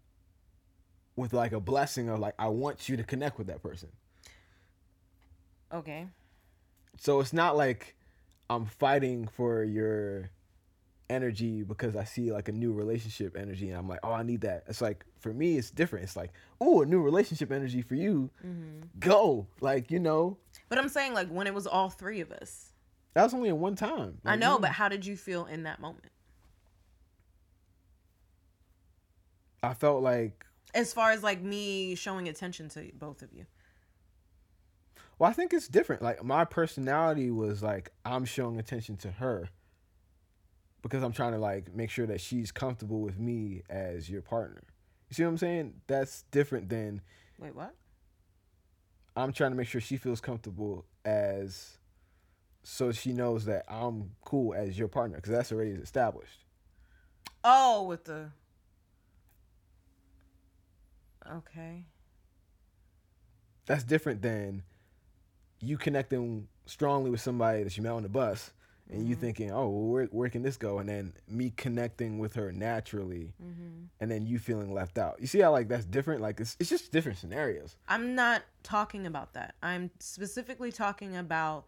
[1.15, 3.89] with like a blessing of like I want you to connect with that person.
[5.73, 6.07] okay
[6.97, 7.95] So it's not like
[8.49, 10.29] I'm fighting for your
[11.09, 14.41] energy because I see like a new relationship energy and I'm like, oh, I need
[14.41, 14.63] that.
[14.67, 16.03] It's like for me, it's different.
[16.05, 18.29] It's like, oh, a new relationship energy for you.
[18.45, 18.81] mm-hmm.
[18.99, 20.37] Go, like you know,
[20.69, 22.71] but i'm saying like when it was all three of us
[23.13, 24.17] that was only in one time.
[24.25, 26.11] I know, you- but how did you feel in that moment?
[29.63, 33.45] I felt like, As far as like me showing attention to both of you.
[35.17, 36.01] well, I think it's different.
[36.01, 39.49] Like my personality was like I'm showing attention to her
[40.85, 44.61] because I'm trying to like make sure that she's comfortable with me as your partner.
[45.09, 45.73] You see what I'm saying?
[45.87, 47.01] That's different than
[47.39, 47.73] Wait, what?
[49.15, 51.79] I'm trying to make sure she feels comfortable as
[52.61, 56.45] so she knows that I'm cool as your partner because that's already established.
[57.43, 58.29] Oh, with the.
[61.27, 61.85] Okay.
[63.65, 64.61] That's different than
[65.61, 68.51] you connecting strongly with somebody that you met on the bus
[68.91, 69.19] and you Mhm.
[69.19, 70.77] thinking, oh, well, where, where can this go?
[70.79, 73.85] And then me connecting with her naturally Mm-hmm.
[73.99, 75.19] and then you feeling left out.
[75.19, 76.21] You see how like that's different?
[76.21, 77.77] Like it's, it's just different scenarios.
[77.87, 79.55] I'm not talking about that.
[79.63, 81.65] I'm specifically talking about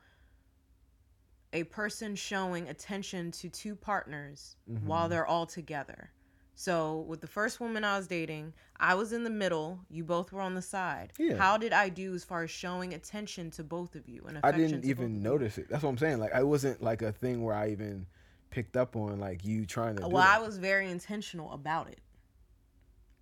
[1.53, 5.10] a person showing attention to two partners while Mhm.
[5.10, 6.12] they're all together.
[6.59, 9.79] So, with the first woman I was dating, I was in the middle.
[9.91, 11.13] You both were on the side.
[11.19, 11.35] Yeah.
[11.35, 14.23] How did I do as far as showing attention to both of you?
[14.27, 15.69] And I didn't even notice it.
[15.69, 16.17] That's what I'm saying.
[16.17, 18.07] Like I wasn't like a thing where I even
[18.49, 21.99] picked up on like you trying to Well, I was very intentional about it.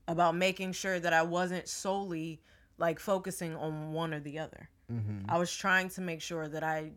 [0.08, 2.40] About making sure that I wasn't solely
[2.78, 4.70] like focusing on one or the other.
[4.90, 5.26] Mhm.
[5.28, 6.92] I was trying to make sure that I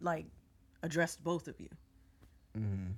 [0.00, 0.24] like
[0.82, 1.68] addressed both of you.
[2.54, 2.92] hmm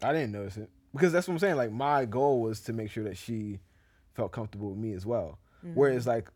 [0.00, 1.56] I didn't notice it because that's what I'm saying.
[1.56, 3.60] Like my goal was to make sure that she
[4.14, 5.38] felt comfortable with me as well.
[5.64, 5.74] Mm-hmm.
[5.74, 6.30] Whereas like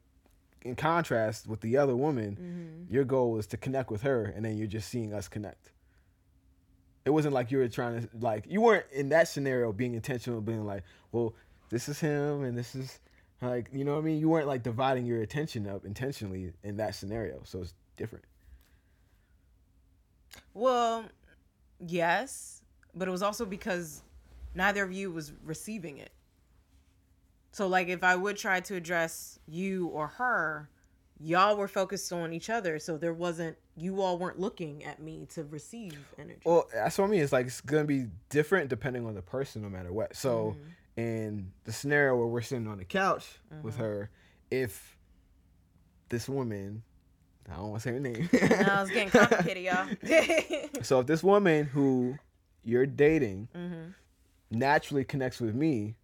[0.63, 2.93] in contrast with the other woman, Mm-hmm.
[2.95, 5.71] your goal was to connect with her, and then you're just seeing us connect.
[7.05, 10.41] It wasn't like you were trying to like you weren't in that scenario being intentional,
[10.43, 11.35] being like, well,
[11.71, 12.99] this is him and this is
[13.41, 14.19] like you know what I mean.
[14.19, 18.25] You weren't like dividing your attention up intentionally in that scenario, so it's different.
[20.55, 21.05] Well,
[21.87, 22.63] yes,
[22.95, 24.03] but it was also because
[24.59, 26.11] neither of you was receiving it.
[27.53, 30.69] So like if I would try to address you or her,
[31.19, 35.27] y'all were focused on each other, so there wasn't you all weren't looking at me
[35.35, 36.41] to receive energy.
[36.45, 37.23] Well, that's what I mean.
[37.23, 40.15] It's like it's gonna be different depending on the person, no matter what.
[40.17, 41.01] So, Mm-hmm.
[41.01, 43.27] in the scenario where we're sitting on the couch
[43.63, 43.83] with Mm-hmm.
[43.85, 44.11] her,
[44.51, 44.97] if
[46.09, 46.83] this woman,
[47.51, 48.29] I don't want to say her name.
[48.67, 49.87] now it's getting complicated, y'all.
[50.83, 52.19] so if this woman who
[52.65, 53.91] you're dating mm-hmm.
[54.51, 55.97] Naturally connects with me,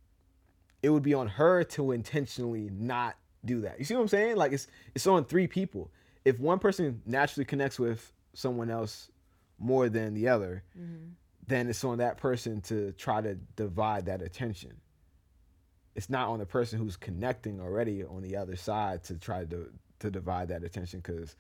[0.83, 3.79] it would be on her to intentionally not do that.
[3.79, 4.37] You see what I'm saying?
[4.37, 5.91] Like it's it's on three people.
[6.25, 9.11] If one person naturally connects with someone else
[9.59, 11.13] more than the other, Mm-hmm.
[11.47, 14.73] then it's on that person to try to divide that attention.
[15.95, 19.71] It's not on the person who's connecting already on the other side to try to
[20.01, 21.37] to divide that attention because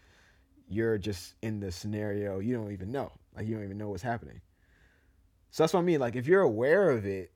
[0.69, 3.11] you're just in the scenario you don't even know.
[3.37, 4.40] Like you don't even know what's happening.
[5.55, 6.01] So that's what I mean.
[6.01, 7.31] Like if you're aware of it,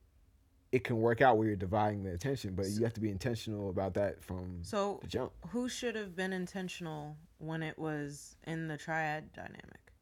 [0.72, 3.70] it can work out where you're dividing the attention, but you have to be intentional
[3.70, 5.30] about that from So the jump.
[5.50, 9.92] who should have been intentional when it was in the triad dynamic?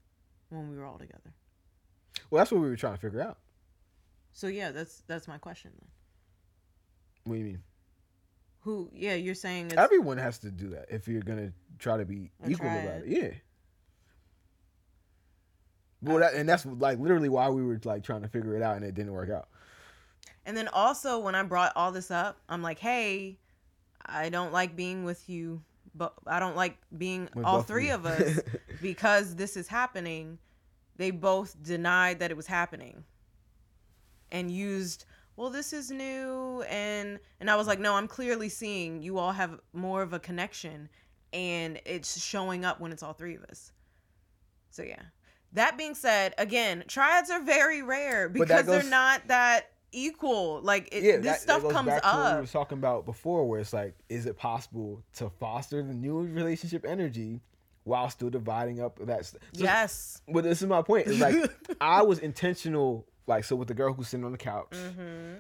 [0.48, 1.35] when we were all together.
[2.31, 3.37] Well, that's what we were trying to figure out.
[4.33, 5.88] So yeah, that's that's my question then.
[7.24, 7.62] What do you mean?
[8.61, 8.90] Who?
[8.94, 12.31] Yeah, you're saying it's, Everyone has to do that if you're gonna try to be
[12.48, 12.85] equal triad.
[12.87, 13.09] about it.
[13.09, 13.31] Yeah.
[16.02, 18.76] Well, that, and that's like literally why we were like trying to figure it out,
[18.76, 19.48] and it didn't work out.
[20.46, 23.38] And then also when I brought all this up, I'm like, hey,
[24.06, 25.61] I don't like being with you,
[25.94, 28.38] but I don't like being With all three of us
[28.80, 30.38] because this is happening.
[30.96, 33.04] They both denied that it was happening
[34.30, 35.04] and used,
[35.37, 39.32] well, this is new and and I was like, no, I'm clearly seeing you all
[39.32, 40.88] have more of a connection
[41.32, 43.72] and it's showing up when it's all three of us.
[44.70, 45.02] So yeah.
[45.52, 50.61] That being said, again, triads are very rare that because they're not that equal.
[50.62, 52.78] Like it, yeah, this that, that stuff goes comes back to what we were talking
[52.78, 57.40] about before, where it's like, is it possible to foster the new relationship energy
[57.85, 59.24] while still dividing up that?
[59.24, 60.20] st- So, yes.
[60.28, 61.06] But this is my point.
[61.06, 61.37] It's like
[61.80, 64.72] I was intentional, like so with the girl who's sitting on the couch.
[64.72, 65.37] Mm-hmm.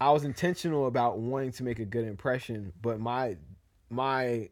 [0.00, 3.36] I was intentional about wanting to make a good impression, but my
[3.90, 4.48] my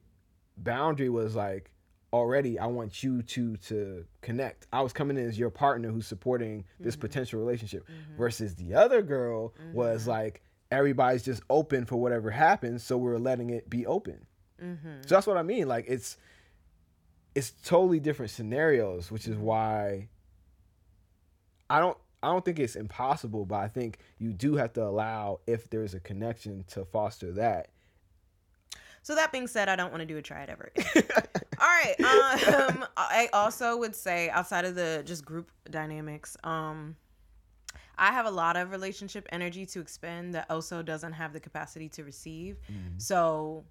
[0.57, 1.72] boundary was like
[2.13, 4.67] already I want you to to connect.
[4.73, 7.03] I was coming in as your partner who's supporting this mm-hmm.
[7.03, 8.17] potential relationship mm-hmm.
[8.17, 10.11] versus the other girl was mm-hmm.
[10.11, 14.27] like everybody's just open for whatever happens, so we're letting it be open.
[14.63, 15.03] Mm-hmm.
[15.07, 15.69] So that's what I mean.
[15.69, 16.17] Like it's
[17.35, 20.09] it's totally different scenarios, which is why
[21.71, 25.41] I don't I don't think it's impossible, but I think you do have to allow
[25.47, 27.69] if there's a connection to foster that.
[29.03, 30.71] So that being said, I don't want to do a triad ever.
[30.75, 31.05] again.
[31.61, 31.95] All right.
[32.03, 36.97] Um, I also would say outside of the just group dynamics, um,
[37.99, 41.89] I have a lot of relationship energy to expend that also doesn't have the capacity
[41.91, 42.57] to receive.
[42.99, 43.65] So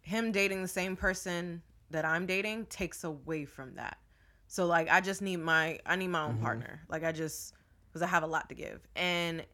[0.00, 3.98] him dating the same person that I'm dating takes away from that.
[4.46, 6.82] So like I just need my I need my own partner.
[6.88, 7.54] Like I just
[7.92, 8.80] cuz I have a lot to give.
[8.96, 9.44] And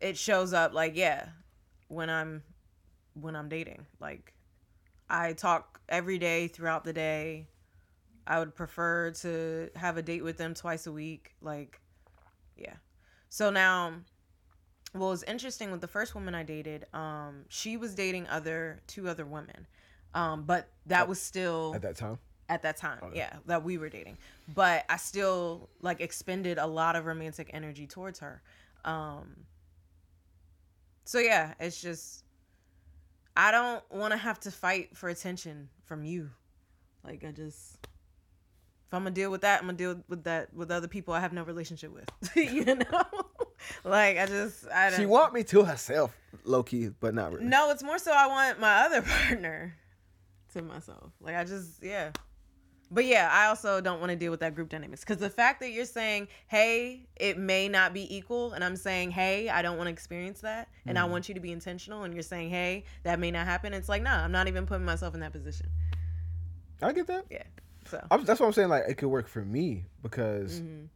[0.00, 1.28] it shows up like yeah,
[1.88, 2.42] when I'm
[3.20, 3.86] when I'm dating.
[4.00, 4.32] Like
[5.08, 7.48] I talk every day throughout the day.
[8.26, 11.34] I would prefer to have a date with them twice a week.
[11.40, 11.80] Like
[12.56, 12.74] yeah.
[13.28, 13.94] So now
[14.92, 19.08] what was interesting with the first woman I dated, um, she was dating other two
[19.08, 19.66] other women.
[20.14, 23.18] Um, but that was still At that time, at that time Okay.
[23.18, 24.16] yeah that we were dating
[24.54, 28.40] but i still like expended a lot of romantic energy towards her
[28.84, 29.36] um
[31.04, 32.24] so yeah it's just
[33.36, 36.30] i don't want to have to fight for attention from you
[37.04, 37.78] like i just
[38.86, 41.20] if i'm gonna deal with that i'm gonna deal with that with other people i
[41.20, 43.04] have no relationship with you know
[43.84, 47.44] like i just i don't she want me to herself, low key, but not really.
[47.44, 49.76] no, it's more so I want my other partner
[50.52, 51.12] to myself.
[51.20, 52.10] Like I just yeah.
[52.90, 55.58] But yeah, I also don't want to deal with that group dynamics because the fact
[55.60, 59.76] that you're saying, "Hey, it may not be equal," and I'm saying, "Hey, I don't
[59.76, 61.10] want to experience that," and I Mm-hmm.
[61.10, 64.02] want you to be intentional, and you're saying, "Hey, that may not happen." It's like,
[64.02, 65.68] nah, I'm not even putting myself in that position.
[66.80, 67.24] I get that.
[67.30, 67.42] Yeah.
[67.90, 68.04] So.
[68.10, 68.68] I'm, that's what I'm saying.
[68.68, 70.86] Like it could work for me because Mhm.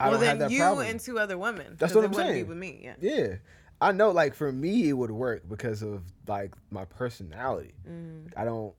[0.00, 0.86] I well, don't have then that you problem.
[0.86, 1.76] and two other women.
[1.78, 2.46] That's what I'm saying.
[2.48, 2.94] With me, yeah.
[3.00, 3.34] yeah,
[3.80, 4.10] I know.
[4.10, 7.72] Like for me, it would work because of like my personality.
[7.88, 8.32] Mm.
[8.36, 8.74] I don't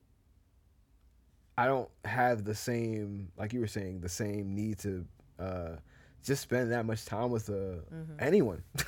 [1.58, 5.06] I don't have the same like you were saying the same need to
[5.40, 5.76] uh
[6.24, 7.54] just spend that much time with uh,
[7.94, 8.16] Mm-hmm.
[8.20, 8.64] anyone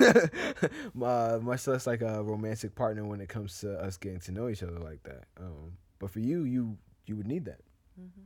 [1.02, 4.48] uh, much less like a romantic partner when it comes to us getting to know
[4.48, 6.76] each other like that um but for you you
[7.06, 7.60] you would need that
[8.00, 8.22] Mm-hmm.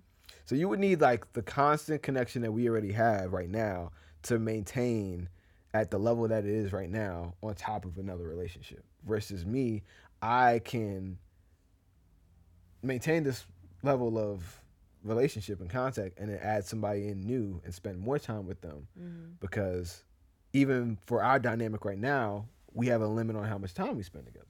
[0.46, 4.38] so you would need like the constant connection that we already have right now to
[4.38, 5.29] maintain
[5.74, 9.83] at the level that it is right now on top of another relationship versus me
[10.22, 11.18] i can
[12.83, 13.46] maintain this
[13.83, 14.61] level of
[15.03, 18.87] relationship and contact and then add somebody in new and spend more time with them
[19.01, 19.33] Mm-hmm.
[19.40, 20.05] because
[20.53, 24.03] even for our dynamic right now we have a limit on how much time we
[24.03, 24.45] spend together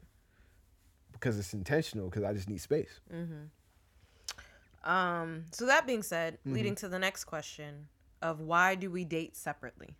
[1.12, 3.00] because it's intentional because i just need space
[4.82, 6.54] Um, so that being said, Mm-hmm.
[6.54, 7.88] leading to the next question
[8.22, 9.94] of why do we date separately?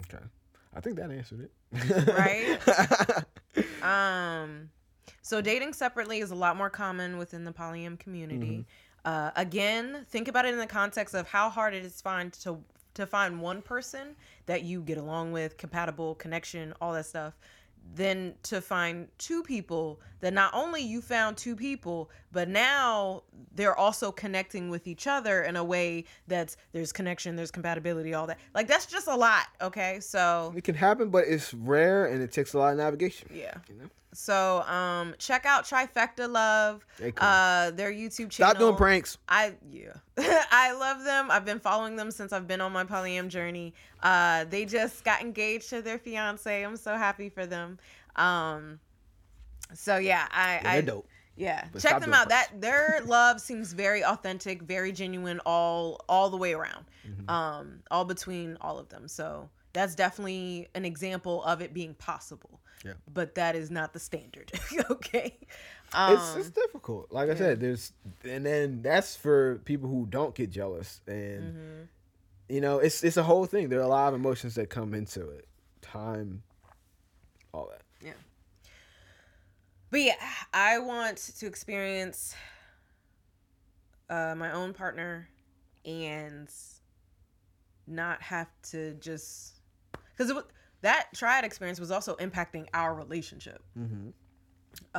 [0.00, 0.24] okay
[0.74, 1.52] i think that answered it
[2.08, 3.24] Right?
[3.82, 4.70] Um,
[5.22, 8.66] so dating separately is a lot more common within the polyam community.
[9.04, 12.58] Uh, again, think about it in the context of how hard it is find to
[12.94, 17.38] to find one person that you get along with, compatible, connection, all that stuff.
[17.94, 23.22] Then to find two people that not only you found two people, but now
[23.54, 28.26] they're also connecting with each other in a way that's there's connection, there's compatibility, all
[28.26, 28.38] that.
[28.52, 29.46] Like that's just a lot.
[29.62, 33.28] Okay, so it can happen but it's rare and it takes a lot of navigation
[33.32, 33.54] yeah.
[33.68, 37.26] you know So um check out Trifecta Love, They cool.
[37.28, 38.50] uh their YouTube channel.
[38.52, 39.18] Stop doing pranks.
[39.28, 39.92] I yeah.
[40.18, 41.30] I love them.
[41.30, 43.74] I've been following them since I've been on my polyam journey.
[44.02, 46.62] Uh they just got engaged to their fiance.
[46.64, 47.78] I'm so happy for them.
[48.16, 48.80] Um
[49.74, 51.08] so yeah, I Yeah, I they're dope.
[51.36, 52.30] yeah, But check them out.
[52.30, 56.86] That their love seems very authentic, very genuine, all all the way around.
[57.06, 57.30] Mhm.
[57.30, 59.06] Um, all between all of them.
[59.08, 59.48] So
[59.78, 62.58] that's definitely an example of it being possible.
[62.84, 62.94] Yeah.
[63.12, 64.50] But that is not the standard.
[64.90, 65.36] okay.
[65.92, 67.12] Um, it's it's difficult.
[67.12, 67.92] Like I said, there's
[68.24, 71.86] and then that's for people who don't get jealous, and mhm.
[72.48, 73.68] you know, it's it's a whole thing.
[73.68, 75.46] There are a lot of emotions that come into it,
[75.80, 76.42] time,
[77.54, 77.82] all that.
[78.04, 78.12] Yeah.
[79.90, 80.14] But yeah,
[80.52, 82.34] I want to experience
[84.10, 85.28] uh, my own partner
[85.84, 86.50] and
[87.86, 89.57] not have to just
[90.18, 90.42] because
[90.82, 93.62] that triad experience was also impacting our relationship.
[93.78, 94.08] Mm-hmm.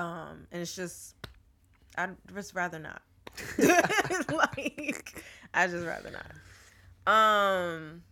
[0.02, 1.16] Um, and it's just
[1.98, 3.02] I'd just rather not.
[4.30, 6.32] like I just rather not.
[7.12, 8.04] Um.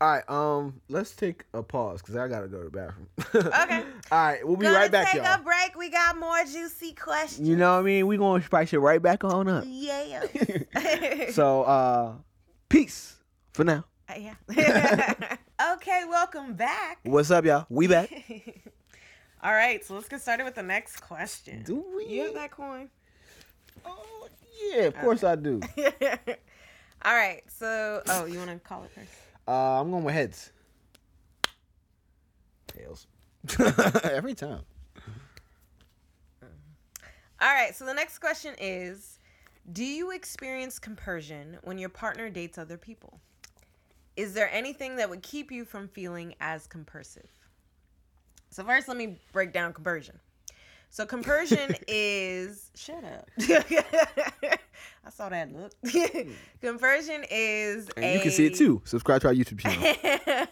[0.00, 3.08] All right, um, let's take a pause because I gotta go to the bathroom.
[3.34, 3.84] Okay.
[4.10, 5.40] All right, we'll be gonna right back, take y'all.
[5.40, 5.76] a break.
[5.76, 7.48] We got more juicy questions.
[7.48, 8.08] You know what I mean?
[8.08, 9.64] We gonna spice it right back on up.
[9.64, 10.24] Yeah.
[11.30, 12.14] so, uh,
[12.68, 13.14] peace
[13.52, 13.84] for now.
[14.08, 14.14] Uh,
[14.50, 15.36] yeah.
[15.70, 16.98] Okay, welcome back.
[17.04, 17.66] What's up, y'all?
[17.68, 18.10] We back.
[19.42, 21.62] All right, so let's get started with the next question.
[21.64, 22.06] Do we?
[22.06, 22.88] You have that coin?
[23.84, 24.28] Oh,
[24.70, 25.60] yeah, of course I do.
[27.04, 29.10] All right, so oh, you want to call it first?
[29.46, 30.52] Uh, I'm going with heads.
[32.68, 33.06] Tails.
[34.04, 34.60] Every time.
[37.40, 39.18] All right, so the next question is
[39.72, 43.20] Do you experience compersion when your partner dates other people?
[44.16, 47.28] Is there anything that would keep you from feeling as compersive?
[48.50, 50.18] So, first, let me break down compersion.
[50.90, 52.70] So, compersion is.
[52.74, 53.28] Shut up.
[55.04, 55.72] I saw that look.
[56.60, 57.88] compersion is.
[57.96, 58.82] And a, you can see it too.
[58.84, 60.46] Subscribe to our YouTube channel.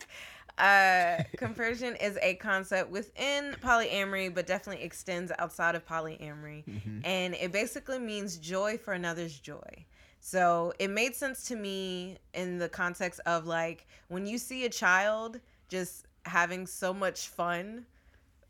[0.58, 6.64] uh, compersion is a concept within polyamory, but definitely extends outside of polyamory.
[6.64, 7.02] Mhm.
[7.04, 9.84] And it basically means joy for another's joy.
[10.20, 14.68] So it made sense to me in the context of like when you see a
[14.68, 17.86] child just having so much fun,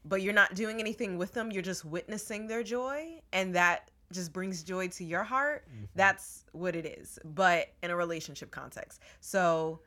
[0.04, 3.20] but you're not doing anything with them, you're just witnessing their joy.
[3.32, 5.64] And that just brings joy to your heart.
[5.94, 9.00] That's what it is, but in a relationship context.
[9.20, 9.80] So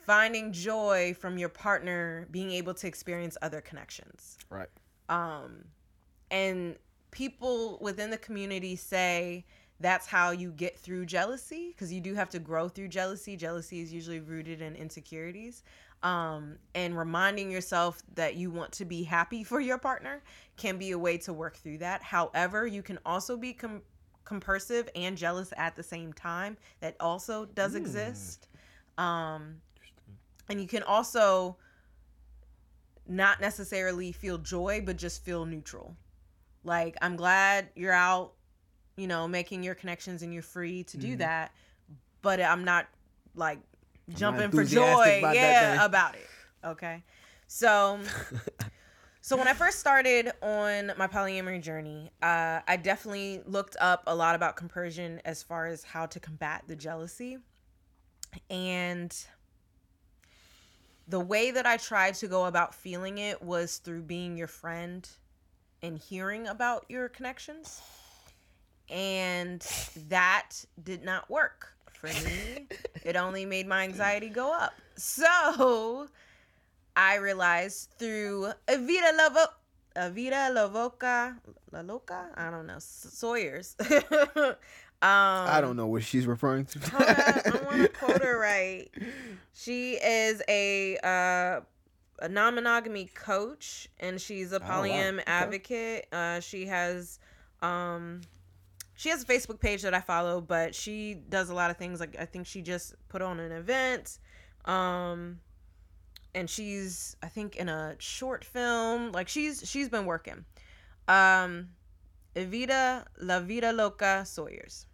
[0.00, 4.68] finding joy from your partner being able to experience other connections Right.
[5.08, 5.64] um
[6.30, 6.76] and
[7.10, 9.46] people within the community say
[9.84, 13.36] that's how you get through jealousy because you do have to grow through jealousy.
[13.36, 15.62] Jealousy is usually rooted in insecurities
[16.02, 20.22] um and reminding yourself that you want to be happy for your partner
[20.56, 22.02] can be a way to work through that.
[22.02, 23.82] However you can also be com-
[24.24, 26.56] compersive and jealous at the same time.
[26.80, 27.76] That also does Mm.
[27.82, 28.48] exist.
[28.96, 29.60] Um
[30.48, 31.58] and you can also
[33.06, 35.94] not necessarily feel joy but just feel neutral.
[36.64, 38.32] Like i'm glad you're out
[38.96, 41.18] you know making your connections and you're free to do Mhm.
[41.18, 41.52] that
[42.22, 42.86] but i'm not
[43.34, 43.58] like
[44.14, 46.28] jumping for joy about yeah about it
[46.64, 47.02] okay
[47.46, 48.00] so
[49.20, 54.14] so when I first started on my polyamory journey, uh, I definitely looked up a
[54.14, 57.38] lot about compersion as far as how to combat the jealousy.
[58.50, 59.14] And
[61.06, 65.08] the way that I tried to go about feeling it was through being your friend
[65.82, 67.80] and hearing about your connections.
[68.90, 69.60] And
[70.08, 70.50] that
[70.82, 72.66] did not work for me.
[73.04, 74.74] it only made my anxiety go up.
[74.96, 76.08] So
[76.96, 79.46] I realized through Evita Lovo
[79.96, 81.36] Evita Lovoca
[81.72, 83.74] La Loca, I don't know, Sawyers.
[83.80, 84.56] um,
[85.02, 86.80] I don't know what she's referring to.
[86.92, 88.88] I want to quote her right.
[89.54, 91.60] She is a uh,
[92.20, 94.82] a non-monogamy coach, and she's a Oh, wow.
[94.82, 95.22] polyam Okay.
[95.26, 96.06] advocate.
[96.12, 97.18] Uh, she has
[97.62, 98.20] um,
[98.96, 102.00] she has a Facebook page that I follow, but she does a lot of things.
[102.00, 104.18] Like I think she just put on an event,
[104.64, 105.40] um,
[106.34, 109.12] and she's I think in a short film.
[109.12, 110.44] Like she's she's been working.
[111.08, 111.68] Um,
[112.34, 114.86] Evita La Vida Loca Sawyers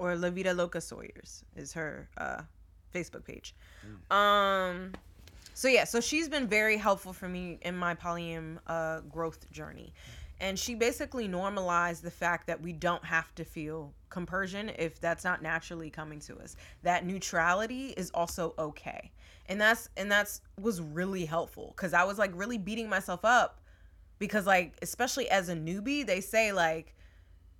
[0.00, 2.42] or La Vida Loca Sawyers is her uh,
[2.92, 3.54] Facebook page.
[4.10, 4.92] Um,
[5.54, 9.92] so yeah, so she's been very helpful for me in my polyam uh, growth journey,
[10.40, 15.22] and she basically normalized the fact that we don't have to feel compersion if that's
[15.22, 16.56] not naturally coming to us.
[16.82, 19.12] That neutrality is also okay,
[19.46, 23.60] and that's and that's was really helpful because i was like really beating myself up
[24.18, 26.94] because like especially as a newbie they say like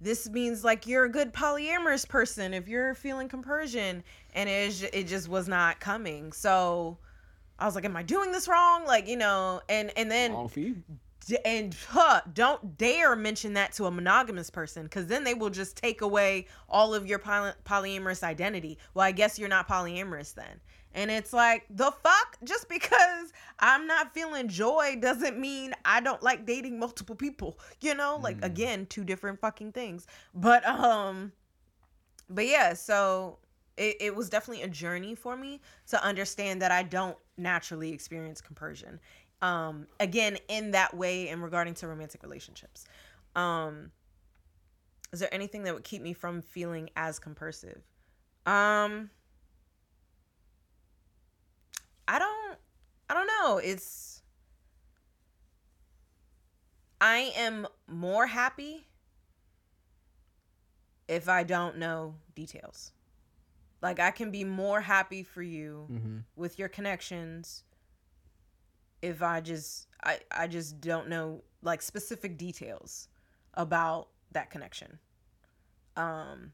[0.01, 4.03] this means like you're a good polyamorous person if you're feeling compersion.
[4.35, 6.33] And it, it just was not coming.
[6.33, 6.99] So
[7.59, 8.87] i was like am i doing this wrong?
[8.87, 10.33] Like you know and and then
[11.31, 11.59] Wrong for you.
[11.59, 15.51] D- and huh, don't dare mention that to a monogamous person because then they will
[15.51, 18.78] just take away all of your poly- polyamorous identity.
[18.95, 20.61] Well i guess you're not polyamorous then.
[20.95, 22.37] And it's like the fuck?
[22.45, 27.95] Just because i'm not feeling joy doesn't mean i don't like dating multiple people you
[27.95, 28.18] know?
[28.22, 28.45] Like Mm.
[28.47, 30.07] again two different fucking things.
[30.35, 31.33] But um
[32.28, 33.39] but yeah so
[33.76, 38.41] it, it was definitely a journey for me to understand that i don't naturally experience
[38.41, 39.01] compersion
[39.43, 42.86] um again in that way in regarding to romantic relationships.
[43.34, 43.91] Um
[45.12, 47.82] is there anything that would keep me from feeling as compersive?
[48.47, 49.11] Um
[52.07, 52.59] i don't
[53.09, 53.59] i don't know.
[53.59, 54.22] It's
[57.01, 58.86] i am more happy
[61.09, 62.93] if i don't know details.
[63.82, 66.18] Like i can be more happy for you Mm-hmm.
[66.36, 67.64] with your connections
[69.03, 73.09] if i just i i just don't know like specific details
[73.55, 74.98] about that connection.
[75.96, 76.53] Um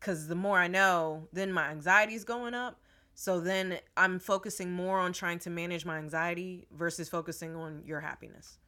[0.00, 2.80] cuz the more i know then my anxiety is going up.
[3.14, 8.00] So then i'm focusing more on trying to manage my anxiety versus focusing on your
[8.00, 8.58] happiness.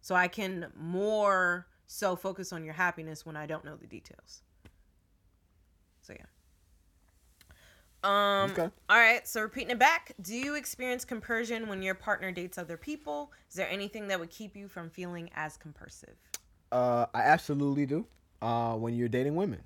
[0.00, 4.42] So i can more so focus on your happiness when i don't know the details.
[6.02, 6.26] So yeah
[8.06, 8.70] um Okay.
[8.88, 12.76] all right, so repeating it back, do you experience compersion when your partner dates other
[12.76, 13.32] people?
[13.50, 16.14] Is there anything that would keep you from feeling as compersive?
[16.70, 18.06] Uh, I absolutely do.
[18.42, 19.60] Uh, when you're dating women,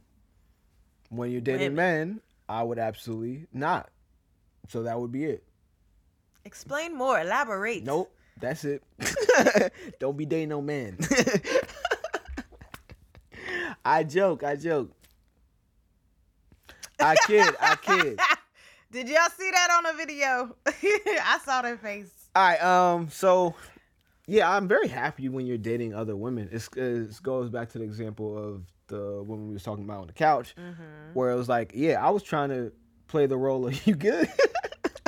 [1.11, 3.91] when you're dating men, I would absolutely not.
[4.69, 5.43] So that would be it.
[6.45, 7.85] Explain more, elaborate.
[7.85, 8.83] Nope, that's it.
[10.01, 10.99] Don't be dating no man.
[13.85, 14.45] I joke.
[14.45, 14.93] I joke.
[16.99, 17.55] I kid.
[17.61, 18.19] I kid.
[18.93, 20.57] Did y'all see that on a video?
[20.67, 22.11] I saw their face.
[22.35, 22.61] All right.
[22.63, 23.09] Um.
[23.11, 23.55] So,
[24.27, 26.49] yeah, I'm very happy when you're dating other women.
[26.51, 30.07] It's, it goes back to the example of the woman we was talking about on
[30.09, 31.15] the couch, Mm-hmm.
[31.15, 32.73] where it was like, yeah, I was trying to
[33.07, 34.29] play the role of you good.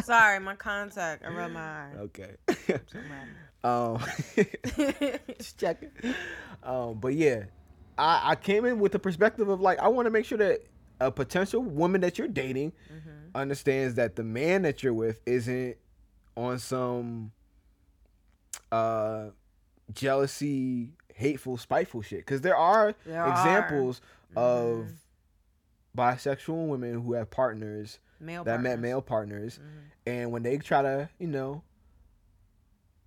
[0.05, 1.91] Sorry, my contact around my eye.
[1.99, 2.37] okay.
[3.65, 4.01] Um.
[5.39, 5.91] just checking.
[6.65, 6.95] Um.
[6.99, 7.45] But yeah,
[7.97, 10.63] I I came in with the perspective of like I want to make sure that
[11.01, 13.12] a potential woman that you're dating Mhm.
[13.35, 15.77] Understands that the man that you're with isn't
[16.37, 17.33] on some
[18.71, 19.27] uh
[19.93, 22.21] jealousy, hateful, spiteful shit.
[22.21, 23.31] Because there are There are.
[23.31, 24.01] examples
[24.35, 24.97] of Mhm.
[25.97, 29.91] bisexual women who have partners male that met male partners, Mhm.
[30.07, 31.63] and when they try to, you know,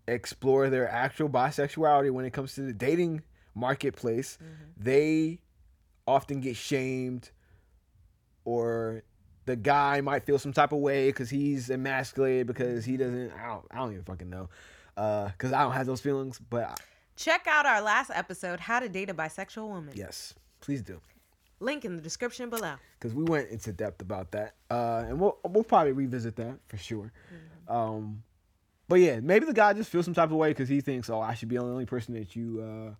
[0.07, 3.23] explore their actual bisexuality when it comes to the dating
[3.55, 4.73] marketplace, Mhm.
[4.77, 5.39] they
[6.05, 7.31] often get shamed
[8.43, 9.01] or
[9.45, 13.47] the guy might feel some type of way because he's emasculated because he doesn't I
[13.47, 14.49] don't, I don't even fucking know
[14.95, 16.75] because I don't have those feelings but I-
[17.17, 19.93] Check out our last episode, How to Date a Bisexual Woman.
[19.95, 20.99] yes please do
[21.61, 22.73] Link in the description below.
[22.99, 26.77] because we went into depth about that uh, and we'll, we'll probably revisit that for
[26.77, 27.11] sure
[27.67, 28.23] um,
[28.87, 31.21] but yeah maybe the guy just feels some type of way because he thinks oh
[31.21, 32.93] I should be the only person that you uh,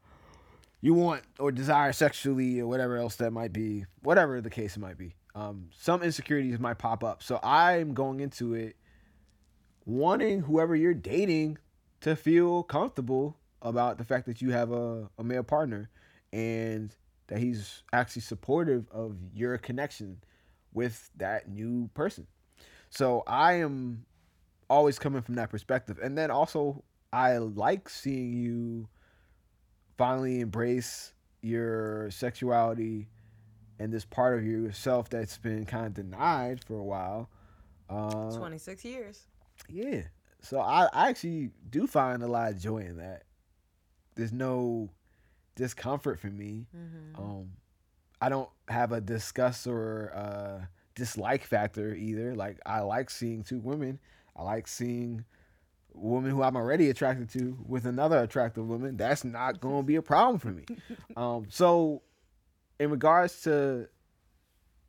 [0.82, 4.98] you want or desire sexually or whatever else that might be whatever the case might
[4.98, 7.22] be um, some insecurities might pop up.
[7.22, 8.76] So i'm going into it
[9.86, 11.58] wanting whoever you're dating
[12.02, 15.90] to feel comfortable about the fact that you have a, a male partner
[16.34, 16.96] and
[17.28, 20.18] that he's actually supportive of your connection
[20.74, 22.28] with that new person.
[22.90, 24.06] So i am
[24.70, 26.00] always coming from that perspective.
[26.02, 26.84] And then also
[27.14, 28.88] i like seeing you
[29.98, 33.08] finally embrace your sexuality
[33.80, 37.30] and this part of yourself that's been kind of denied for a while.
[37.90, 39.28] Uh, 26 years.
[39.70, 40.02] yeah.
[40.42, 43.24] So I, I actually do find a lot of joy in that.
[44.16, 44.90] There's no
[45.56, 46.68] discomfort for me.
[46.76, 47.22] Mm-hmm.
[47.22, 47.52] Um,
[48.22, 52.36] I don't have a disgust or uh, dislike factor either.
[52.36, 54.00] Like I like seeing two women.
[54.36, 55.26] I like seeing
[55.94, 58.98] women who I'm already attracted to with another attractive woman.
[58.98, 60.66] That's not going to be a problem for me.
[61.18, 62.02] Um, so,
[62.80, 63.88] in regards to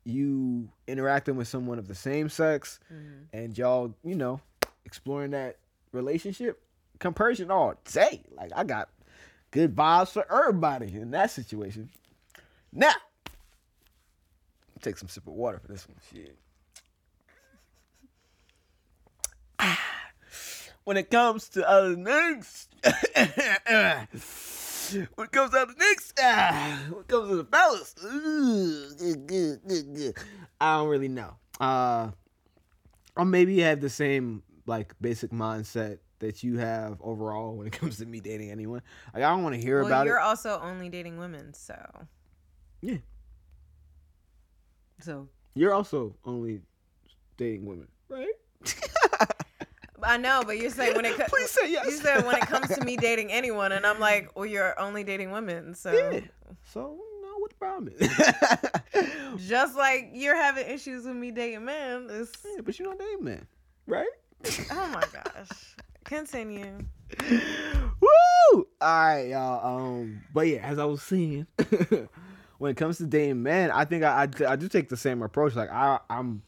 [0.03, 3.23] you interacting with someone of the same sex mm-hmm.
[3.33, 4.39] and y'all, you know,
[4.85, 5.57] exploring that
[5.91, 6.61] relationship,
[6.99, 8.23] compersion all day.
[8.35, 8.89] Like I got
[9.51, 11.89] good vibes for everybody in that situation.
[12.71, 12.93] Now,
[14.81, 15.97] take some sip of water for this one.
[16.13, 16.37] Shit.
[20.83, 22.69] When it comes to other things
[24.93, 27.95] when it comes to other things, ah, when it comes to the fellas.
[30.61, 31.35] I don't really know.
[31.59, 32.11] Uh,
[33.15, 37.73] or maybe you have the same like basic mindset that you have overall when it
[37.79, 38.81] comes to me dating anyone.
[39.13, 40.23] Like I don't want to hear well, about you're it.
[40.23, 41.75] also only dating women, so
[42.81, 42.97] Yeah.
[44.99, 46.61] So You're also only
[47.37, 48.33] dating women, right?
[50.07, 51.85] I know, but you're saying when it co- Please say yes.
[51.85, 55.03] you said when it comes to me dating anyone, and I'm like, well, you're only
[55.03, 56.21] dating women, so Yeah.
[56.73, 59.47] So no, what the problem is?
[59.47, 62.07] just like you're having issues with me dating men.
[62.09, 63.45] It's, yeah, but you don't date men,
[63.85, 64.07] right?
[64.71, 65.75] oh my gosh.
[66.05, 66.77] Continue.
[67.99, 68.07] Woo!
[68.53, 69.77] All right, y'all.
[69.77, 71.47] Um, but yeah, as I was saying,
[72.57, 75.21] when it comes to dating men, I think I, I, I do take the same
[75.21, 75.55] approach.
[75.55, 76.41] Like I I'm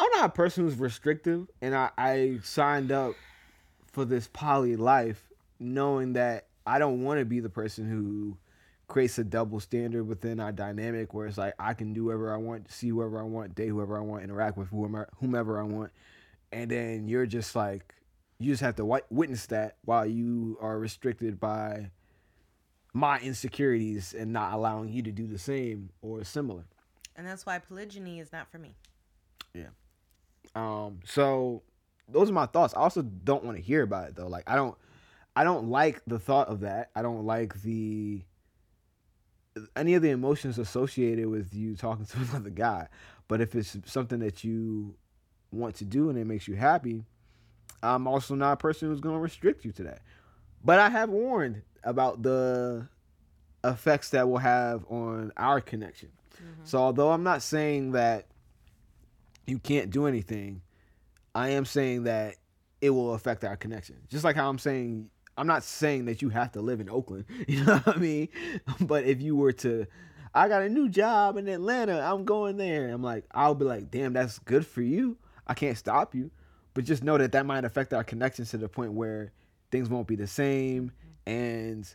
[0.00, 3.14] I'm not a person who's restrictive, and I I signed up
[3.92, 5.28] for this poly life
[5.58, 8.38] knowing that I don't want to be the person who
[8.88, 12.38] creates a double standard within our dynamic where it's like I can do whatever I
[12.38, 15.92] want, see whoever I want, date whoever I want, interact with whomever whomever I want,
[16.50, 17.94] and then you're just like
[18.38, 21.90] you just have to witness that while you are restricted by
[22.94, 26.64] my insecurities and not allowing you to do the same or similar.
[27.14, 28.76] And that's why polygyny is not for me.
[30.54, 31.62] Um, so
[32.08, 32.74] those are my thoughts.
[32.74, 34.28] I also don't want to hear about it though.
[34.28, 34.76] Like I don't,
[35.36, 36.90] I don't like the thought of that.
[36.94, 38.22] I don't like the
[39.76, 42.88] any of the emotions associated with you talking to another guy.
[43.28, 44.96] But if it's something that you
[45.52, 47.04] want to do and it makes you happy,
[47.82, 50.02] I'm also not a person who's going to restrict you to that.
[50.64, 52.88] But I have warned about the
[53.64, 56.10] effects that will have on our connection.
[56.64, 58.26] So although I'm not saying that
[59.50, 60.62] you can't do anything,
[61.34, 62.36] I am saying that
[62.80, 63.96] it will affect our connection.
[64.08, 67.24] Just like how I'm saying I'm not saying that you have to live in Oakland,
[67.48, 68.28] you know what I mean?
[68.80, 69.86] But if you were to
[70.34, 72.88] I got a new job in Atlanta, I'm going there.
[72.90, 75.16] I'm like I'll be like, "Damn, that's good for you.
[75.46, 76.30] I can't stop you."
[76.74, 79.32] But just know that that might affect our connections to the point where
[79.72, 80.92] things won't be the same
[81.26, 81.88] and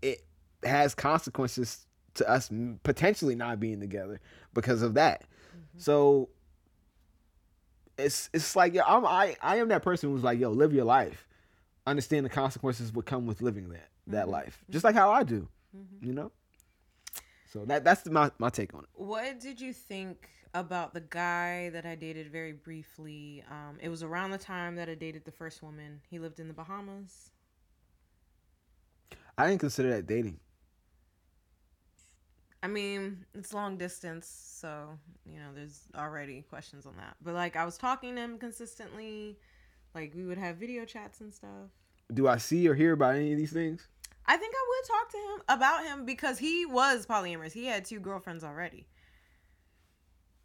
[0.00, 0.22] it
[0.64, 2.50] has consequences to us
[2.82, 4.20] potentially not being together
[4.54, 5.22] because of that.
[5.22, 5.78] Mm-hmm.
[5.78, 6.28] So
[7.98, 10.84] it's it's like yo, I'm I I am that person who's like yo live your
[10.84, 11.26] life,
[11.86, 15.48] understand the consequences would come with living that that life, just like how I do,
[16.00, 16.32] you know.
[17.52, 18.88] So that that's my my take on it.
[18.94, 23.44] What did you think about the guy that I dated very briefly?
[23.50, 26.00] Um, it was around the time that I dated the first woman.
[26.10, 27.30] He lived in the Bahamas.
[29.36, 30.38] I didn't consider that dating.
[32.62, 34.28] I mean, it's long distance,
[34.60, 37.16] so you know, there's already questions on that.
[37.22, 39.38] But like, I was talking to him consistently.
[39.94, 41.70] Like, we would have video chats and stuff.
[42.14, 43.88] Do I see or hear about any of these things?
[44.26, 47.52] I think I would talk to him about him because he was polyamorous.
[47.52, 48.86] He had two girlfriends already.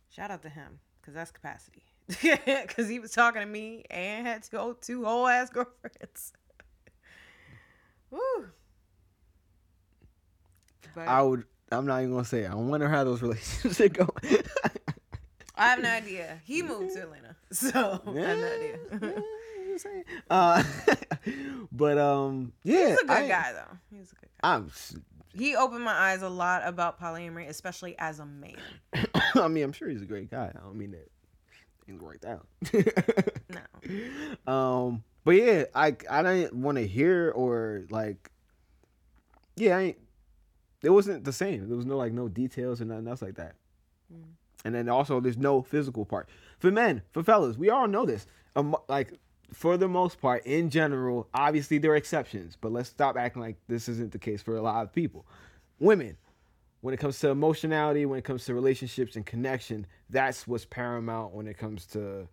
[0.10, 1.84] Shout out to him because that's capacity.
[2.46, 6.34] Because he was talking to me and had two two whole ass girlfriends.
[8.12, 8.48] Woo.
[10.96, 11.44] But I would.
[11.72, 12.44] I'm not even gonna say.
[12.44, 12.52] It.
[12.52, 14.08] I wonder how those relationships go.
[15.56, 16.40] I have no idea.
[16.46, 18.78] He moved to Atlanta, so I have no idea.
[19.72, 20.04] I'm saying.
[20.30, 20.64] Uh,
[21.72, 23.78] but um, yeah, He's a good I- guy though.
[23.96, 24.50] He's a good guy.
[24.56, 24.72] I'm.
[25.34, 28.56] He opened my eyes a lot about polyamory, especially as a man.
[29.36, 30.52] I mean, I'm sure he's a great guy.
[30.56, 31.12] I don't mean that
[31.86, 32.48] things worked out.
[33.50, 34.52] No.
[34.52, 38.32] um, but yeah, I I didn't want to hear or like,
[39.58, 39.98] yeah, I ain't,
[40.84, 41.68] it wasn't the same.
[41.68, 43.56] There was no like no details or nothing else like that.
[44.14, 44.24] Mm.
[44.66, 47.58] And then also, there's no physical part for men, for fellas.
[47.58, 48.28] We all know this.
[48.56, 49.14] Um, like
[49.54, 53.56] for the most part, in general, obviously there are exceptions, but let's stop acting like
[53.68, 55.26] this isn't the case for a lot of people.
[55.80, 56.18] Women,
[56.82, 61.34] when it comes to emotionality, when it comes to relationships and connection, that's what's paramount
[61.34, 62.28] when it comes to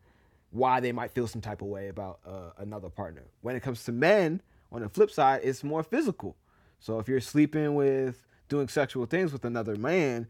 [0.50, 3.24] why they might feel some type of way about uh, another partner.
[3.42, 4.40] When it comes to men,
[4.72, 6.36] on the flip side, it's more physical.
[6.80, 10.26] So if you're sleeping with, doing sexual things with another man,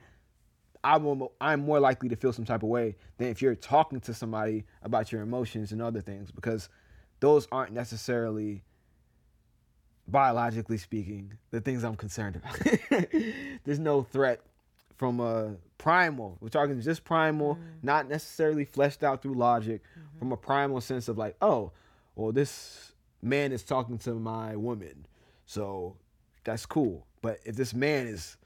[0.83, 4.01] I'm more, I'm more likely to feel some type of way than if you're talking
[4.01, 6.69] to somebody about your emotions and other things because
[7.21, 8.63] those aren't necessarily
[10.07, 12.59] biologically speaking the things I'm concerned about.
[13.65, 14.41] There's no threat
[14.97, 16.37] from a primal.
[16.41, 17.61] We're talking just primal, mm.
[17.83, 20.19] not necessarily fleshed out through logic, mm-hmm.
[20.19, 21.73] from a primal sense of like, oh,
[22.15, 22.93] well, this
[23.23, 25.07] man is talking to my woman,
[25.47, 25.97] so
[26.45, 27.07] that's cool.
[27.25, 28.37] But if this man is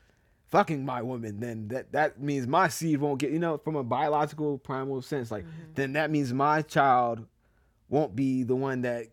[0.47, 3.83] fucking my woman, then that that means my seed won't get, you know, from a
[3.83, 5.73] biological primal sense, like mm-hmm.
[5.75, 7.27] then that means my child
[7.89, 9.09] won't be the one that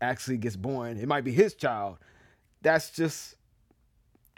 [0.00, 1.98] actually gets born, it might be his child.
[2.62, 3.34] That's just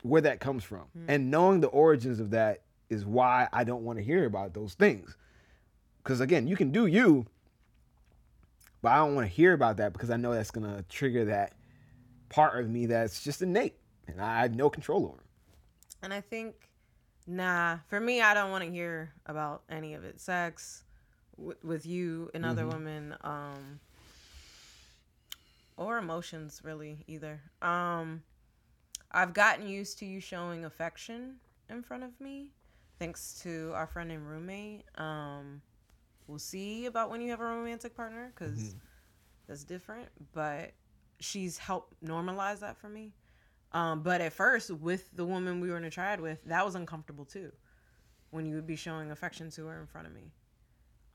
[0.00, 0.84] where that comes from.
[0.98, 1.04] Mm.
[1.08, 4.72] And knowing the origins of that is why I don't want to hear about those
[4.72, 5.14] things.
[6.02, 7.26] Because again, you can do you,
[8.80, 11.26] but I don't want to hear about that because I know that's going to trigger
[11.26, 11.52] that
[12.30, 13.74] part of me that's just innate
[14.12, 15.22] and I have no control over.
[16.02, 16.54] And I think,
[17.26, 20.20] nah, for me, I don't want to hear about any of it.
[20.20, 20.84] Sex
[21.36, 23.80] w- with you and other women, um,
[25.76, 27.40] or emotions, really, either.
[27.62, 28.22] Um,
[29.12, 31.36] I've gotten used to you showing affection
[31.68, 32.48] in front of me,
[32.98, 34.84] thanks to our friend and roommate.
[34.96, 35.62] Um,
[36.26, 38.74] we'll see about when you have a romantic partner, because
[39.48, 40.08] that's different.
[40.32, 40.72] But
[41.18, 43.12] she's helped normalize that for me.
[43.72, 46.74] Um, but at first, with the woman we were in a triad with, that was
[46.74, 47.52] uncomfortable too.
[48.30, 50.32] When you would be showing affection to her in front of me.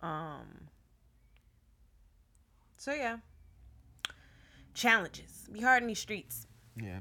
[0.02, 0.46] Um.
[2.78, 3.18] So yeah.
[4.74, 5.48] Challenges.
[5.52, 6.48] Be hard in these streets.
[6.76, 7.00] Yeah.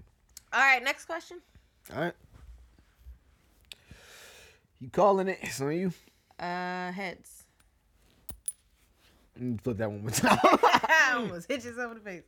[0.52, 1.40] All right, next question.
[1.92, 2.14] All right.
[4.80, 5.38] You calling it?
[5.42, 5.92] It's on you.
[6.38, 7.44] Uh, heads.
[9.62, 10.38] Flip that one more time.
[10.44, 12.22] I almost hit yourself in the face.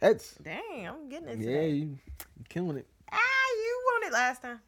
[0.00, 1.38] That's Dang, I'm getting it.
[1.38, 1.68] yeah, today.
[1.70, 1.98] you,
[2.48, 2.86] killing it.
[3.12, 3.16] Ah,
[3.56, 4.60] you won it last time.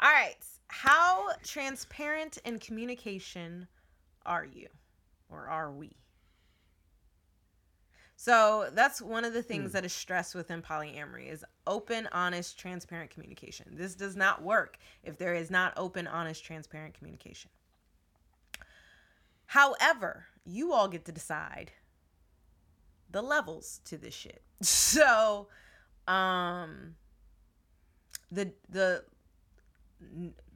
[0.00, 0.36] All right.
[0.68, 3.66] How transparent in communication
[4.26, 4.68] are you?
[5.30, 5.92] Or are we?
[8.16, 13.10] So that's one of the things that is stressed within polyamory is open, honest, transparent
[13.10, 13.66] communication.
[13.72, 17.50] This does not work if there is not open, honest, transparent communication.
[19.46, 21.72] However, you all get to decide
[23.12, 24.42] the levels to this shit.
[24.62, 25.48] So,
[26.08, 26.96] um
[28.32, 29.04] the the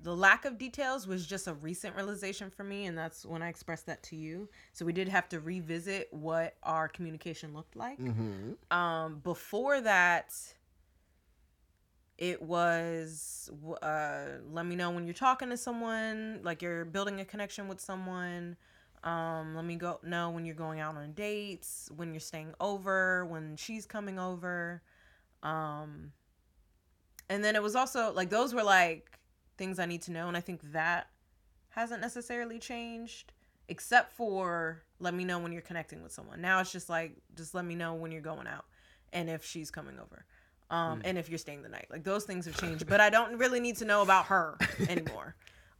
[0.03, 3.49] the lack of details was just a recent realization for me and that's when I
[3.49, 4.49] expressed that to you.
[4.73, 8.01] So we did have to revisit what our communication looked like.
[8.01, 8.77] Mm-hmm.
[8.77, 10.35] Um before that
[12.19, 13.51] it was
[13.83, 17.81] uh let me know when you're talking to someone, like you're building a connection with
[17.81, 18.57] someone.
[19.07, 23.25] Um, let me go know when you're going out on dates, when you're staying over,
[23.27, 24.83] when she's coming over.
[25.45, 26.11] Um,
[27.31, 29.17] and then it was also like those were like
[29.57, 31.07] things I need to know, and I think that
[31.69, 33.33] hasn't necessarily changed,
[33.69, 36.41] except for let me know when you're connecting with someone.
[36.41, 38.65] Now it's just like just let me know when you're going out
[39.13, 40.25] and if she's coming over.
[40.69, 41.87] Um, and if you're staying the night.
[41.91, 45.37] Like those things have changed, but I don't really need to know about her anymore.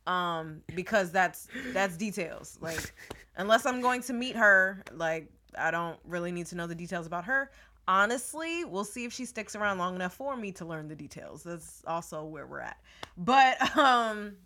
[0.07, 2.59] Um, because that's that's details.
[2.61, 2.95] Like
[3.37, 5.29] unless I'm going to meet her, like
[5.59, 7.51] I don't really need to know the details about her.
[7.89, 11.43] Honestly, we'll see if she sticks around long enough for me to learn the details.
[11.43, 12.79] That's also where we're at.
[13.17, 14.37] But um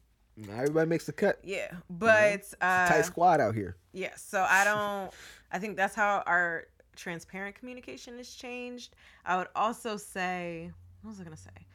[0.51, 1.39] everybody makes the cut.
[1.45, 3.77] yeah, but uh Tight squad out here.
[3.93, 5.13] yeah, so I don't
[5.53, 8.95] I think that's how our transparent communication has changed.
[9.27, 10.71] I would also say
[11.03, 11.67] what was I gonna say?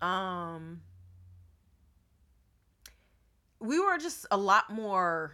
[0.00, 0.80] Um
[3.64, 5.32] we were just a lot more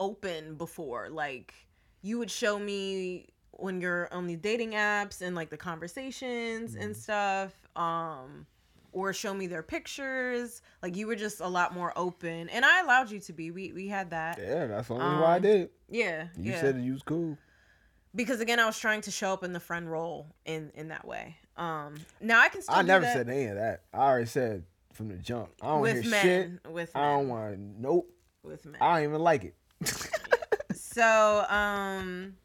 [0.00, 1.08] open before.
[1.08, 1.54] Like
[2.02, 6.96] you would show me when you're on the dating apps and like the conversations and
[6.96, 7.52] stuff.
[7.76, 8.46] Um
[8.92, 10.62] or show me their pictures.
[10.82, 12.48] Like you were just a lot more open.
[12.48, 13.50] And I allowed you to be.
[13.50, 14.38] We we had that.
[14.38, 15.60] Yeah, that's only reason why I did.
[15.62, 15.72] it.
[15.90, 16.28] Yeah.
[16.38, 16.60] You yeah.
[16.60, 17.36] said that you was cool.
[18.14, 21.06] because again, I was trying to show up in the friend role in in that
[21.06, 21.36] way.
[21.56, 22.62] Um, now I can.
[22.68, 23.82] I never that said any of that.
[23.92, 24.64] I already said
[24.96, 25.50] from the jump.
[25.62, 26.60] I don't with hear men.
[26.64, 26.72] shit.
[26.72, 27.58] With I don't want.
[27.78, 28.10] Nope.
[28.42, 28.80] with men.
[28.80, 29.54] I don't even like it.
[30.96, 32.36] So, um,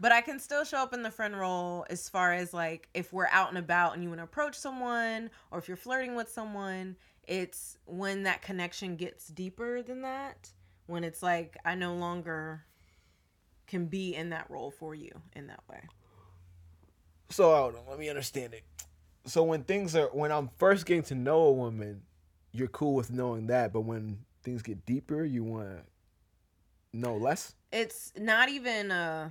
[0.00, 3.12] but I can still show up in the friend role as far as like if
[3.12, 6.28] we're out and about and you want to approach someone or if you're flirting with
[6.28, 6.96] someone.
[7.22, 10.50] It's when that connection gets deeper than that.
[10.86, 12.64] When it's like I no longer
[13.68, 15.82] can be in that role for you in that way.
[17.30, 18.64] So hold on, let me understand it.
[19.24, 22.02] So when things are when I'm first getting to know a woman,
[22.52, 25.82] you're cool with knowing that, but when things get deeper, you want to
[26.92, 27.54] know less.
[27.70, 29.30] It's not even uh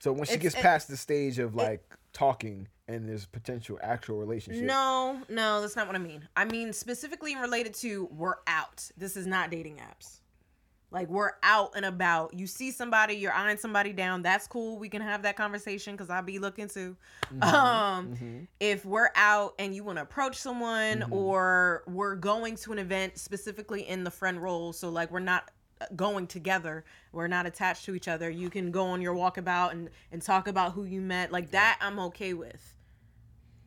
[0.00, 3.78] So when she It's- gets it- past the stage of like talking and there's potential
[3.82, 4.64] actual relationship.
[4.64, 6.28] No, no, that's not what I mean.
[6.36, 8.90] I mean specifically related to we're out.
[8.96, 10.18] This is not dating apps.
[10.92, 12.34] Like we're out and about.
[12.38, 14.20] You see somebody, you're eyeing somebody down.
[14.22, 14.78] That's cool.
[14.78, 16.96] We can have that conversation because I'll be looking too.
[17.40, 18.46] Um, Mhm.
[18.60, 21.10] if we're out and you want to approach someone, Mhm.
[21.12, 25.50] or we're going to an event specifically in the friend role, so like we're not
[25.80, 28.28] uh, going together, we're not attached to each other.
[28.30, 31.32] You can go on your walkabout and and talk about who you met.
[31.32, 32.76] Like that, I'm okay with.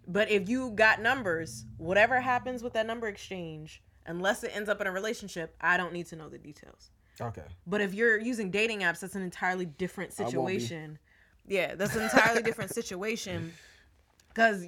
[0.07, 4.80] But if you got numbers, whatever happens with that number exchange, unless it ends up
[4.80, 6.91] in a relationship, I don't need to know the details.
[7.20, 7.43] Okay.
[7.66, 10.59] But if you're using dating apps, that's an entirely different I won't be.
[10.59, 10.99] situation.
[11.47, 13.53] Yeah, that's an entirely different situation.
[14.34, 14.66] Cause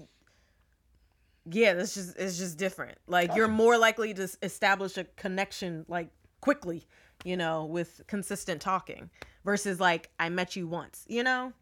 [1.49, 2.97] yeah, that's just it's just different.
[3.07, 6.09] Like you're more likely to establish a connection like
[6.41, 6.85] quickly,
[7.23, 9.09] you know, with consistent talking
[9.43, 11.53] versus like I met you once, you know?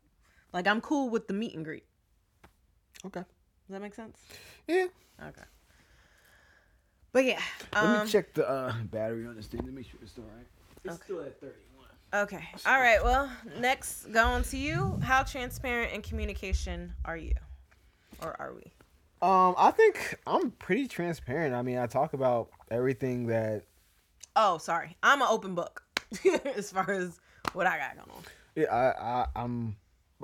[0.54, 1.86] Like I'm cool with the meet and greet.
[3.06, 3.22] Okay.
[3.22, 4.20] Does that make sense?
[4.68, 4.86] Yeah.
[5.22, 5.42] Okay.
[7.12, 7.40] But yeah.
[7.74, 10.26] Let Um, me check the uh, battery on this thing to make sure it's still
[10.36, 10.46] right.
[10.86, 11.54] It's still at 31.
[12.14, 12.44] Okay.
[12.66, 13.04] All right.
[13.04, 13.30] Well,
[13.60, 15.00] next, going to you.
[15.04, 17.34] How transparent in communication are you,
[18.22, 18.72] or are we?
[19.22, 21.56] Um, I think I'm pretty transparent.
[21.56, 23.64] I mean, I talk about everything that
[24.36, 24.98] Oh, sorry.
[25.02, 25.84] I'm an open book
[26.56, 27.20] as far as
[27.54, 28.24] what I got going on.
[28.56, 29.78] Yeah, I, I, I'm.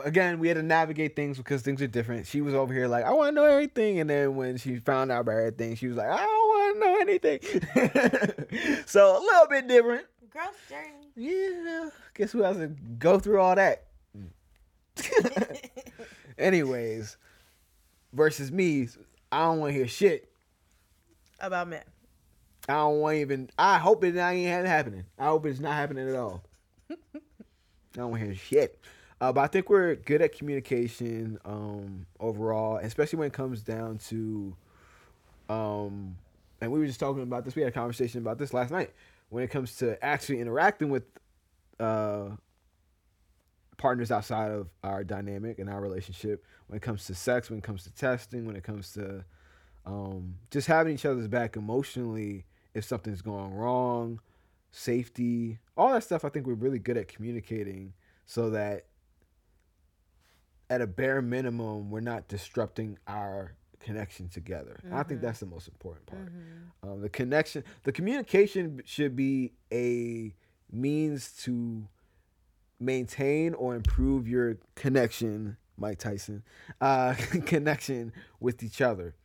[0.04, 2.26] Again, we had to navigate things because things are different.
[2.26, 5.12] She was over here like, I want to know everything, and then when she found
[5.12, 8.80] out about everything, she was like, I don't want to know anything.
[8.86, 10.06] so a little bit different.
[10.32, 11.10] Growth journey.
[11.16, 13.84] Yeah, guess who has to go through all that?
[16.38, 17.18] Anyways,
[18.14, 18.88] versus me,
[19.32, 20.32] I don't want to hear shit.
[21.40, 21.84] About men.
[22.70, 23.50] I don't want even.
[23.58, 25.04] I hope it even happening.
[25.20, 26.44] I hope it's not happening at all.
[26.90, 26.96] I
[27.94, 28.80] don't want to hear shit.
[29.20, 33.98] Uh, but I think we're good at communication um, overall, especially when it comes down
[34.10, 34.56] to.
[35.50, 36.16] Um,
[36.62, 37.56] and we were just talking about this.
[37.56, 38.92] We had a conversation about this last night.
[39.32, 41.06] When it comes to actually interacting with
[41.80, 42.32] uh,
[43.78, 47.64] partners outside of our dynamic and our relationship, when it comes to sex, when it
[47.64, 49.24] comes to testing, when it comes to
[49.86, 54.20] um, just having each other's back emotionally if something's going wrong,
[54.72, 56.26] safety, all that stuff.
[56.26, 57.94] I think we're really good at communicating
[58.26, 58.88] so that
[60.70, 64.80] at a bare minimum, we're not disrupting our connection together.
[64.84, 66.32] And I think that's the most important part.
[66.84, 70.34] Um, the connection, the communication should be a
[70.72, 71.88] means to
[72.80, 76.44] maintain or improve your connection, Mike Tyson,
[76.80, 77.14] uh,
[77.46, 79.16] connection with each other.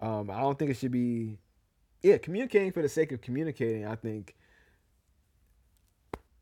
[0.00, 1.38] Um, I don't think it should be,
[2.02, 3.86] yeah, communicating for the sake of communicating.
[3.86, 4.36] I think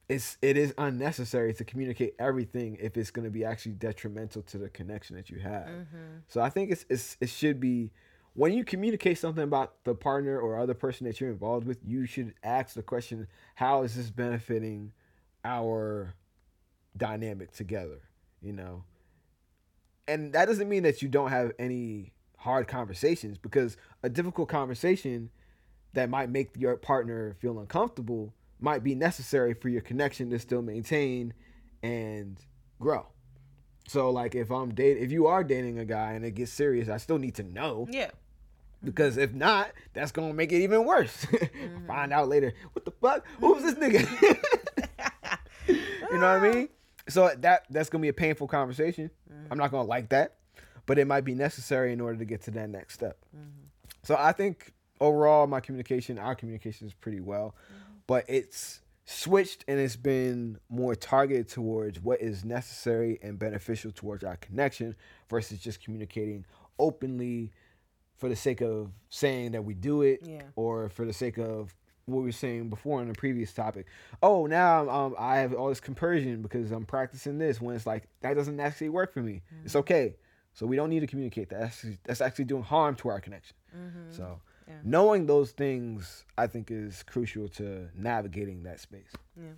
[0.09, 4.59] it's it is unnecessary to communicate everything if it's going to be actually detrimental to
[4.59, 5.67] the connection that you have.
[5.67, 6.19] Mm-hmm.
[6.29, 7.91] So I think it's, it's it should be
[8.35, 12.05] when you communicate something about the partner or other person that you're involved with, you
[12.05, 14.93] should ask the question, how is this benefiting
[15.43, 16.15] our
[16.97, 18.01] dynamic together?
[18.43, 18.85] You know,
[20.07, 25.31] and that doesn't mean that you don't have any hard conversations because a difficult conversation
[25.95, 30.63] that might make your partner feel uncomfortable might be necessary for your connection to still
[30.63, 31.35] maintain
[31.83, 32.39] and
[32.81, 33.07] grow.
[33.89, 36.89] So like if I'm dating if you are dating a guy and it gets serious,
[36.89, 38.11] I still need to know Yeah.
[38.83, 41.27] because if not, that's gonna make it even worse.
[41.57, 41.87] Mm-hmm.
[41.87, 43.25] Find out later, what the fuck?
[43.41, 43.97] Who's this mm-hmm.
[43.97, 45.39] nigga?
[45.69, 46.69] you know what I mean?
[47.09, 49.11] So that that's gonna be a painful conversation.
[49.33, 49.53] Mm-hmm.
[49.53, 50.39] I'm not gonna like that,
[50.87, 53.19] but it might be necessary in order to get to that next step.
[54.03, 57.55] So I think overall, my communication, our communication is pretty well,
[58.07, 64.25] but it's switched and it's been more targeted towards what is necessary and beneficial towards
[64.25, 64.97] our connection
[65.31, 66.45] versus just communicating
[66.79, 67.53] openly
[68.17, 70.43] for the sake of saying that we do it Yeah.
[70.57, 71.75] or for the sake of
[72.07, 73.87] what we were saying before on the previous topic.
[74.23, 78.09] Oh, now um, I have all this compersion because I'm practicing this when it's like
[78.23, 79.43] that doesn't actually work for me.
[79.65, 80.15] It's okay.
[80.55, 81.61] So we don't need to communicate that.
[81.61, 83.57] That's, that's actually doing harm to our connection.
[84.11, 84.75] So Yeah.
[84.83, 89.13] knowing those things, I think, is crucial to navigating that space.
[89.37, 89.53] Yeah.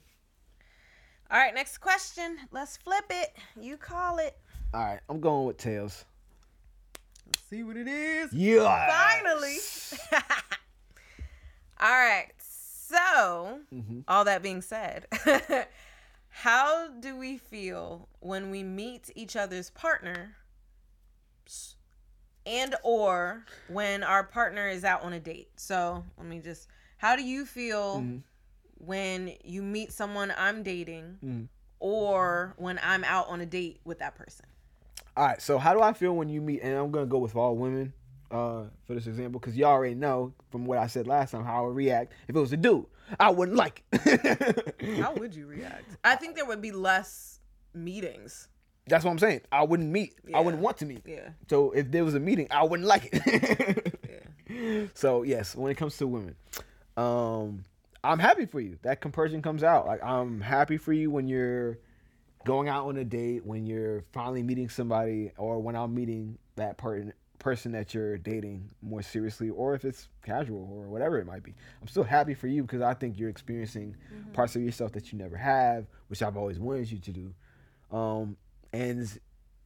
[1.30, 1.54] All right.
[1.54, 2.38] Next question.
[2.50, 3.34] Let's flip it.
[3.58, 4.36] You call it.
[4.74, 6.04] All right, I'm going with tails.
[7.26, 8.32] Let's see what it is.
[8.34, 8.86] Yeah.
[8.86, 9.56] Finally.
[11.80, 12.28] All right.
[12.38, 14.04] So, Mhm.
[14.08, 15.06] all that being said,
[16.30, 20.36] how do we feel when we meet each other's partner
[22.48, 25.50] and or when our partner is out on a date?
[25.56, 28.22] So, let me just how do you feel Mhm.
[28.78, 31.48] when you meet someone I'm dating Mhm.
[31.78, 34.46] or when I'm out on a date with that person?
[35.16, 36.60] All right, so how do I feel when you meet?
[36.62, 37.92] And I'm gonna go with all women
[38.30, 41.62] uh, for this example because you already know from what I said last time how
[41.62, 42.84] I would react if it was a dude.
[43.18, 43.82] I wouldn't like.
[43.92, 44.76] it.
[45.00, 45.84] How would you react?
[46.04, 47.40] I think there would be less
[47.72, 48.48] meetings.
[48.88, 49.42] That's what I'm saying.
[49.52, 50.14] I wouldn't meet.
[50.34, 51.02] I wouldn't want to meet.
[51.06, 51.30] Yeah.
[51.48, 53.94] So if there was a meeting, I wouldn't like it.
[54.08, 54.14] Yeah.
[54.94, 56.34] So yes, when it comes to women,
[56.96, 57.64] um,
[58.02, 58.78] I'm happy for you.
[58.82, 59.86] That compersion comes out.
[59.86, 61.78] Like I'm happy for you when you're
[62.46, 66.78] going out on a date, when you're finally meeting somebody, or when I'm meeting that
[66.78, 71.42] partner person that you're dating more seriously or if it's casual or whatever it might
[71.42, 71.54] be.
[71.80, 73.96] I'm still happy for you because I think you're experiencing
[74.32, 77.34] parts of yourself that you never have, which I've always wanted you to do.
[77.96, 78.36] Um,
[78.72, 78.98] and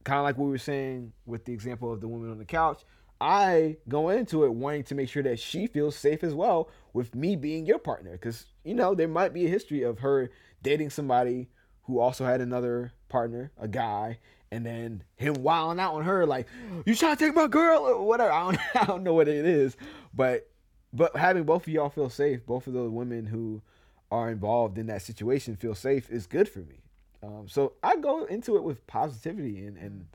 [0.03, 2.81] kind of like we were saying with the example of the woman on the couch,
[3.21, 7.15] I go into it wanting to make sure that she feels safe as well with
[7.15, 8.11] me being your partner.
[8.11, 10.29] Because, you know, there might be a history of her
[10.61, 11.49] dating somebody
[11.83, 14.19] who also had another partner, a guy,
[14.51, 16.47] and then him wilding out on her like,
[16.85, 18.31] "You trying to take my girl?" or whatever.
[18.31, 19.75] I don't, I don't know what it is,
[20.13, 20.49] but
[20.93, 23.61] but having both of y'all feel safe, both of those women who
[24.11, 26.82] are involved in that situation feel safe is good for me.
[27.23, 30.05] Um, so I go into it with positivity and, and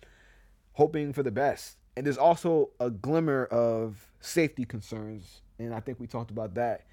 [0.72, 1.76] hoping for the best.
[1.96, 6.84] And there's also a glimmer of safety concerns, and I think we talked about that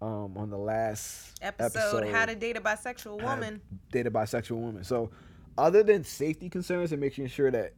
[0.00, 3.60] um, on the last Episode, How to Date a Bisexual Woman.
[3.90, 4.84] date a bisexual woman.
[4.84, 5.10] So,
[5.56, 7.72] other than safety concerns and making sure that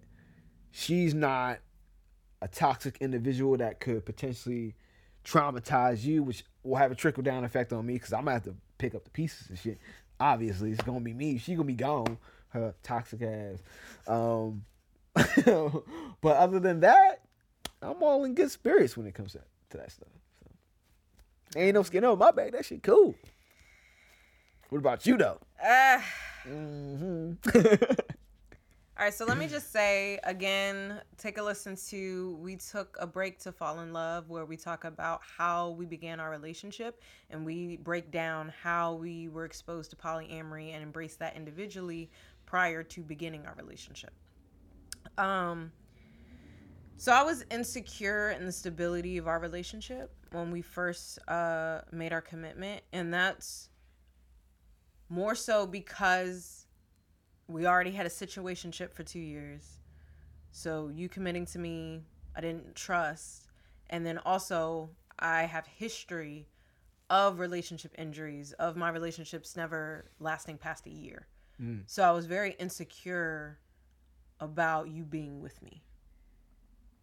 [0.70, 1.60] she's not
[2.42, 4.74] a toxic individual that could potentially
[5.24, 8.44] traumatize you, which will have a trickle down effect on me because I'm gonna have
[8.44, 9.78] to pick up the pieces and shit.
[10.18, 11.38] Obviously, it's gonna be me.
[11.38, 12.18] She gonna be gone.
[12.48, 13.62] Her toxic ass.
[14.06, 14.64] Um,
[15.14, 17.22] but other than that,
[17.82, 19.40] I'm all in good spirits when it comes to,
[19.70, 20.08] to that stuff.
[20.40, 21.60] So.
[21.60, 22.52] Ain't no skin on my back.
[22.52, 23.14] That shit cool.
[24.70, 25.38] What about you though?
[25.62, 26.00] Uh,
[26.44, 27.32] hmm
[28.98, 33.06] All right, so let me just say again, take a listen to We Took a
[33.06, 37.44] Break to Fall in Love, where we talk about how we began our relationship and
[37.44, 42.10] we break down how we were exposed to polyamory and embrace that individually
[42.46, 44.14] prior to beginning our relationship.
[45.18, 45.72] Um,
[46.96, 52.14] so I was insecure in the stability of our relationship when we first uh, made
[52.14, 53.68] our commitment, and that's
[55.10, 56.65] more so because
[57.48, 59.78] we already had a situationship for two years.
[60.50, 62.02] So you committing to me,
[62.34, 63.48] I didn't trust.
[63.90, 66.48] And then also, I have history
[67.08, 71.26] of relationship injuries, of my relationships never lasting past a year.
[71.62, 71.82] Mm.
[71.86, 73.58] So I was very insecure
[74.40, 75.82] about you being with me.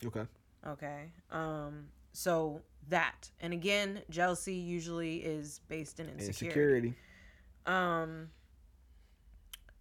[0.05, 0.25] Okay.
[0.67, 1.11] Okay.
[1.31, 3.31] Um, so that.
[3.39, 6.49] And again, jealousy usually is based in insecurity.
[6.49, 6.95] Insecurity.
[7.65, 8.29] Um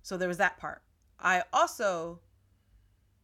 [0.02, 0.82] so there was that part.
[1.18, 2.20] I also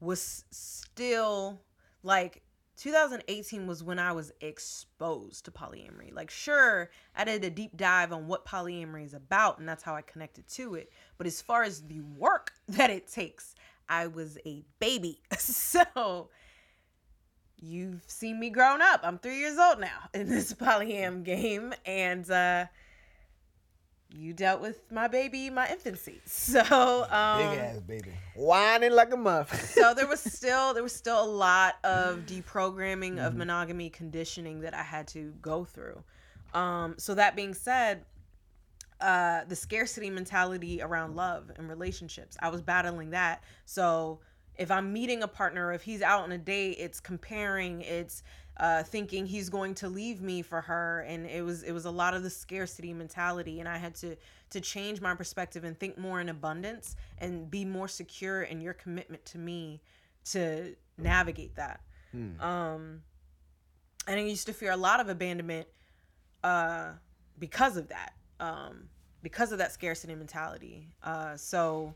[0.01, 1.61] was still
[2.03, 2.43] like
[2.77, 6.15] 2018 was when I was exposed to polyamory.
[6.15, 9.97] Like sure, I did a deep dive on what polyamory is about and that's how
[9.97, 10.93] I connected to it.
[11.19, 13.55] But as far as the work that it takes,
[13.89, 15.21] I was a baby.
[15.39, 16.29] so
[17.57, 19.01] you've seen me grown up.
[19.03, 22.67] I'm 3 years old now in this polyam game and uh
[24.11, 26.21] you dealt with my baby, my infancy.
[26.27, 26.61] So,
[27.11, 28.13] um, Big ass baby.
[28.35, 29.71] Whining like a muff.
[29.71, 34.75] so there was still there was still a lot of deprogramming of monogamy conditioning that
[34.75, 36.03] I had to go through.
[36.55, 38.05] Um, so that being said,
[39.01, 43.43] uh, the scarcity mentality around love and relationships, I was battling that.
[43.65, 44.21] So
[44.57, 48.23] if I'm meeting a partner, if he's out on a date, it's comparing, it's
[48.59, 51.91] uh, thinking he's going to leave me for her, and it was it was a
[51.91, 54.17] lot of the scarcity mentality, and I had to
[54.51, 58.75] to change my perspective and think more in abundance and be more secure in your
[58.75, 59.81] commitment to me
[60.33, 61.81] to navigate that.
[62.41, 63.03] Um,
[64.07, 65.69] and I used to fear a lot of abandonment
[66.43, 66.93] uh,
[67.39, 68.89] because of that, um,
[69.23, 70.89] because of that scarcity mentality.
[71.03, 71.95] Uh, so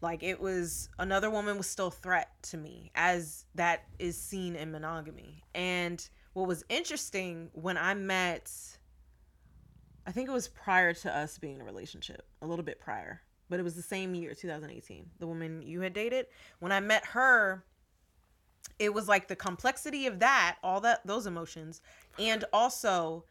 [0.00, 4.70] like it was another woman was still threat to me as that is seen in
[4.70, 5.42] monogamy.
[5.54, 8.48] And what was interesting when i met
[10.06, 13.20] i think it was prior to us being in a relationship a little bit prior
[13.50, 16.26] but it was the same year 2018 the woman you had dated.
[16.60, 17.64] When i met her
[18.78, 21.80] it was like the complexity of that all that those emotions
[22.20, 23.24] and also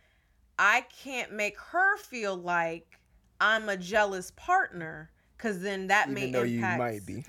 [0.60, 3.00] i can't make her feel like
[3.40, 7.24] i'm a jealous partner because then that may Even you impact might be.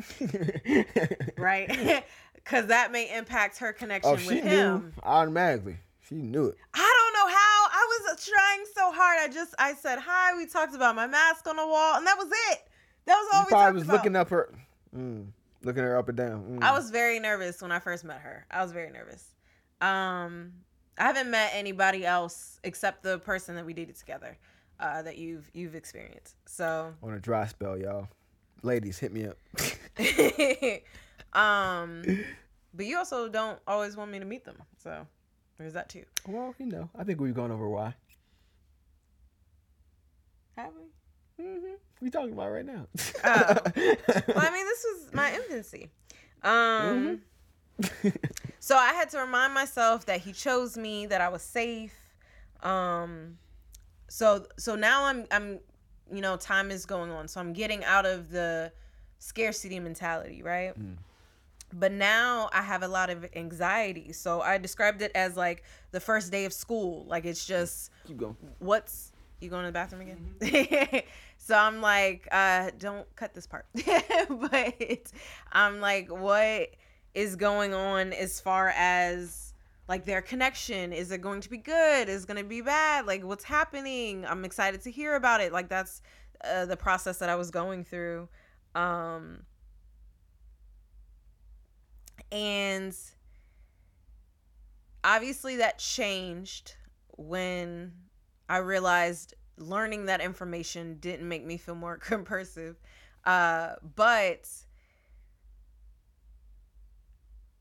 [1.39, 2.05] right
[2.35, 5.77] because that may impact her connection oh, with she him knew automatically.
[6.09, 6.57] She knew it.
[6.73, 10.47] i don't know how i was trying so hard i just i said hi we
[10.47, 12.61] talked about my mask on the wall and that was it
[13.05, 13.93] that was all You we probably talked was about.
[13.93, 14.55] looking up her,
[14.97, 15.27] mm,
[15.63, 16.59] looking her up and down.
[16.61, 16.63] Mm.
[16.63, 18.45] I was very nervous when I first met her.
[18.51, 19.25] I was very nervous.
[19.81, 20.53] Um,
[20.99, 24.37] I haven't met anybody else except the person that we dated together
[24.81, 26.37] uh, that you've you've experienced.
[26.47, 28.09] So, on a dry spell, y'all.
[28.63, 29.37] Ladies, hit me up.
[31.39, 32.03] um,
[32.75, 34.57] but you also don't always want me to meet them.
[34.83, 35.07] So
[35.59, 36.05] there's that too.
[36.27, 37.95] well, you know, I think we've gone over why.
[40.57, 41.45] Have we?
[41.45, 42.89] hmm We talking about right now.
[43.25, 43.57] Oh.
[43.77, 45.89] Well, I mean, this was my infancy.
[46.43, 47.21] Um,
[48.59, 51.95] so I had to remind myself that he chose me, that I was safe.
[52.63, 53.39] Um,
[54.09, 55.61] so so now I'm I'm
[56.13, 58.73] you know time is going on, so I'm getting out of the
[59.19, 60.75] scarcity mentality, right?
[61.73, 64.13] But now I have a lot of anxiety.
[64.13, 67.05] So I described it as like the first day of school.
[67.07, 68.37] Like it's just Keep going.
[68.59, 71.03] what's you going to the bathroom again?
[71.37, 73.67] so I'm like, uh, don't cut this part.
[74.31, 75.13] but
[75.53, 76.71] I'm like, what
[77.15, 79.48] is going on as far as
[79.89, 80.93] like their connection?
[80.93, 82.09] Is it going to be good?
[82.09, 83.07] Is it going to be bad?
[83.07, 84.25] Like what's happening?
[84.27, 85.53] I'm excited to hear about it.
[85.53, 86.03] Like that's
[86.45, 88.29] uh, the process that I was going through.
[88.75, 89.43] Um,
[92.31, 92.97] and
[95.05, 96.77] obviously that changed
[97.17, 97.93] when
[98.49, 102.77] I realized learning that information didn't make me feel more compersive
[103.25, 104.49] Uh, but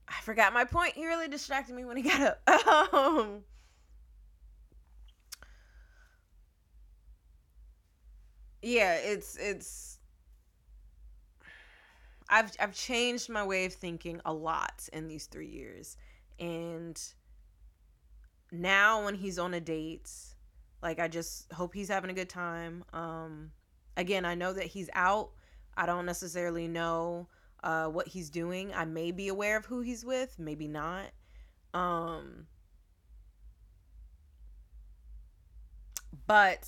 [0.07, 0.93] I forgot my point.
[0.93, 2.93] He really distracted me when he got up.
[2.93, 3.43] Um,
[8.61, 9.99] yeah, it's it's
[12.29, 15.97] I've I've changed my way of thinking a lot in these 3 years.
[16.39, 17.01] And
[18.51, 20.11] now when he's on a date,
[20.81, 22.83] like I just hope he's having a good time.
[22.93, 23.51] Um
[23.95, 25.31] again, I know that he's out.
[25.75, 27.27] I don't necessarily know
[27.67, 28.73] uh what he's doing.
[28.73, 31.11] I may be aware of who he's with, maybe not.
[31.73, 32.47] Um
[36.25, 36.67] but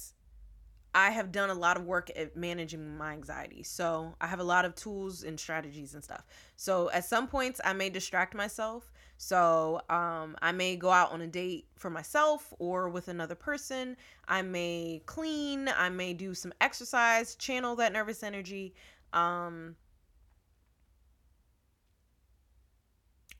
[0.93, 3.63] I have done a lot of work at managing my anxiety.
[3.63, 6.25] So I have a lot of tools and strategies and stuff.
[6.57, 8.91] So at some points I may distract myself.
[9.17, 13.95] So um, I may go out on a date for myself or with another person.
[14.27, 15.69] I may clean.
[15.69, 18.73] I may do some exercise, channel that nervous energy.
[19.13, 19.75] Um,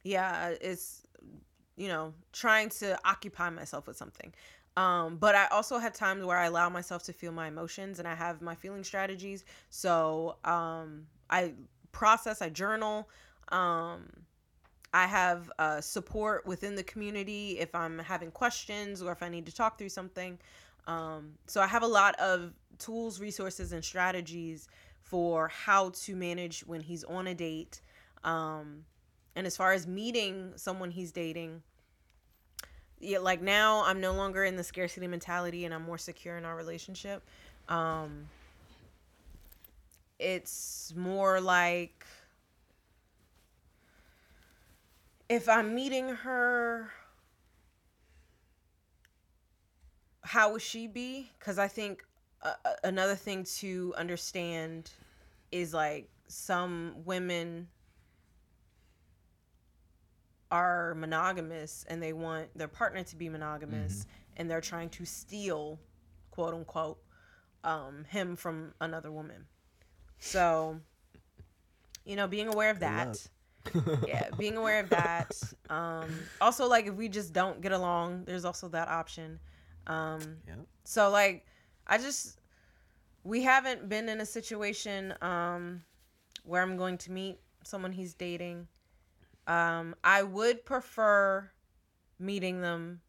[0.04, 1.04] yeah, it's
[1.76, 4.34] you know trying to occupy myself with something.
[4.78, 8.08] Um, but I also have times where I allow myself to feel my emotions and
[8.08, 9.44] I have my feeling strategies.
[9.70, 11.54] So um, I
[11.92, 13.10] process, I journal.
[13.50, 14.08] Um,
[14.94, 19.46] I have uh, support within the community if I'm having questions or if I need
[19.48, 20.40] to talk through something.
[20.88, 24.68] Um, so I have a lot of tools, resources, and strategies
[25.02, 27.82] for how to manage when he's on a date.
[28.24, 28.86] Um,
[29.36, 31.62] and as far as meeting someone he's dating,
[33.00, 36.46] yeah, like now I'm no longer in the scarcity mentality and I'm more secure in
[36.46, 37.24] our relationship.
[37.68, 38.28] Um
[40.20, 42.06] it's more like
[45.30, 46.92] if I'm meeting her
[50.24, 51.32] how would she be?
[51.40, 52.06] Cuz I think
[52.42, 52.54] uh,
[52.84, 54.92] another thing to understand
[55.52, 57.68] is like some women
[60.52, 64.06] are monogamous and they want their partner to be monogamous
[64.38, 65.80] and they're trying to steal
[66.32, 66.98] quote unquote
[67.64, 69.46] um him from another woman.
[70.20, 70.80] So
[72.06, 73.28] you know being aware of that.
[74.08, 75.36] yeah being aware of that.
[75.70, 76.10] Um
[76.42, 79.40] also like if we just don't get along there's also that option.
[79.88, 80.56] Um Yeah.
[80.84, 81.46] so like
[81.88, 82.40] i just
[83.24, 85.82] we haven't been in a situation um
[86.44, 88.68] where i'm going to meet someone he's dating
[89.50, 91.50] um, I would prefer
[92.20, 93.02] meeting them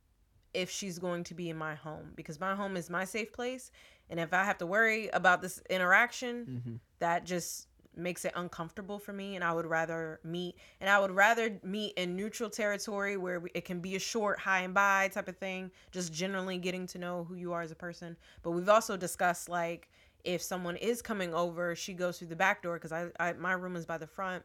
[0.54, 3.70] if she's going to be in my home because my home is my safe place.
[4.08, 6.74] And if I have to worry about this interaction, Mm-hmm.
[6.98, 9.34] that just makes it uncomfortable for me.
[9.36, 13.50] And I would rather meet, and I would rather meet in neutral territory where we-
[13.54, 16.98] it can be a short high and bye type of thing, just generally getting to
[16.98, 18.16] know who you are as a person.
[18.42, 19.90] But we've also discussed like
[20.24, 23.52] if someone is coming over, she goes through the back door because I, I my
[23.52, 24.44] room is by the front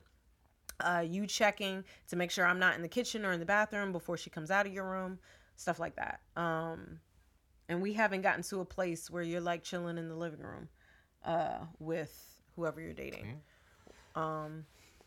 [0.80, 3.91] uh, you checking to make sure I'm not in the kitchen or in the bathroom
[3.91, 5.19] before she comes out of your room,
[5.56, 6.19] stuff like that.
[6.35, 6.99] Um,
[7.69, 10.69] and we haven't gotten to a place where you're like chilling in the living room
[11.23, 12.14] uh, with
[12.56, 13.41] whoever you're dating.
[14.15, 14.65] Um,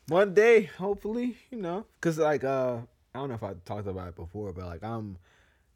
[0.08, 2.78] One day, hopefully, you know, because like uh,
[3.14, 5.18] I don't know if I talked about it before, but like I'm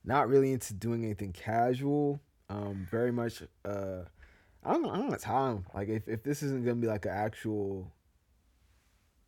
[0.04, 2.20] not really into doing anything casual.
[2.50, 4.02] Um, very much uh,
[4.64, 5.64] I don't know, I don't have time.
[5.74, 7.90] Like if if this isn't gonna be like an actual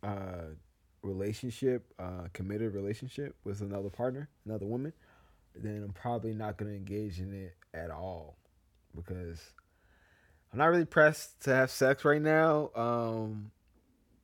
[0.05, 0.53] uh
[1.01, 4.93] relationship, uh committed relationship with another partner, another woman,
[5.55, 8.37] then I'm probably not gonna engage in it at all
[8.95, 9.39] because
[10.51, 12.71] I'm not really pressed to have sex right now.
[12.75, 13.51] Um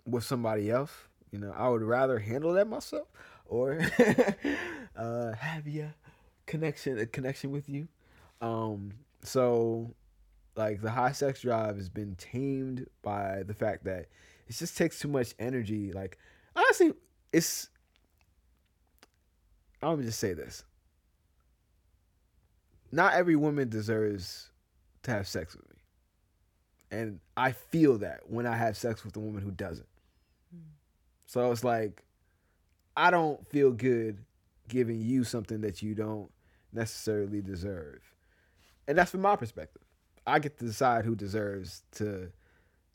[0.05, 0.91] with somebody else.
[1.31, 3.07] You know, I would rather handle that myself
[3.45, 3.79] or
[4.95, 5.93] uh, have your
[6.45, 7.87] connection a connection with you.
[8.41, 8.93] Um,
[9.23, 9.93] so
[10.55, 14.07] like the high sex drive has been tamed by the fact that
[14.51, 15.93] it just takes too much energy.
[15.93, 16.17] Like
[16.57, 16.91] honestly,
[17.31, 17.69] it's
[19.81, 20.65] I'm just say this.
[22.91, 24.49] Not every woman deserves
[25.03, 25.77] to have sex with me.
[26.91, 29.87] And I feel that when I have sex with a woman who doesn't.
[31.27, 32.03] So it's like
[32.97, 34.17] I don't feel good
[34.67, 36.29] giving you something that you don't
[36.73, 38.01] necessarily deserve.
[38.85, 39.83] And that's from my perspective.
[40.27, 42.33] I get to decide who deserves to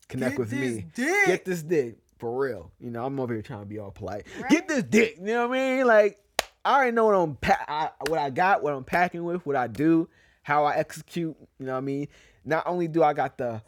[0.08, 0.86] connect Get with this me.
[0.94, 1.26] dick.
[1.26, 2.70] Get this dick for real.
[2.80, 4.26] You know, I'm over here trying to be all polite.
[4.48, 5.16] Get this dick.
[5.18, 5.86] You know what I mean?
[5.86, 6.18] Like
[6.64, 9.56] I already know what I'm pa- I, what I got, what I'm packing with, what
[9.56, 10.08] I do,
[10.42, 11.36] how I execute.
[11.58, 12.08] You know what I mean?
[12.44, 13.62] Not only do I got the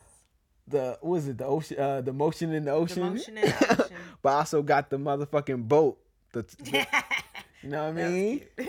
[0.67, 3.73] the what is it the ocean uh, the motion in the ocean, motion in the
[3.83, 3.97] ocean.
[4.23, 5.99] but I also got the motherfucking boat.
[6.33, 6.87] The, the-
[7.63, 8.43] you know what I mean?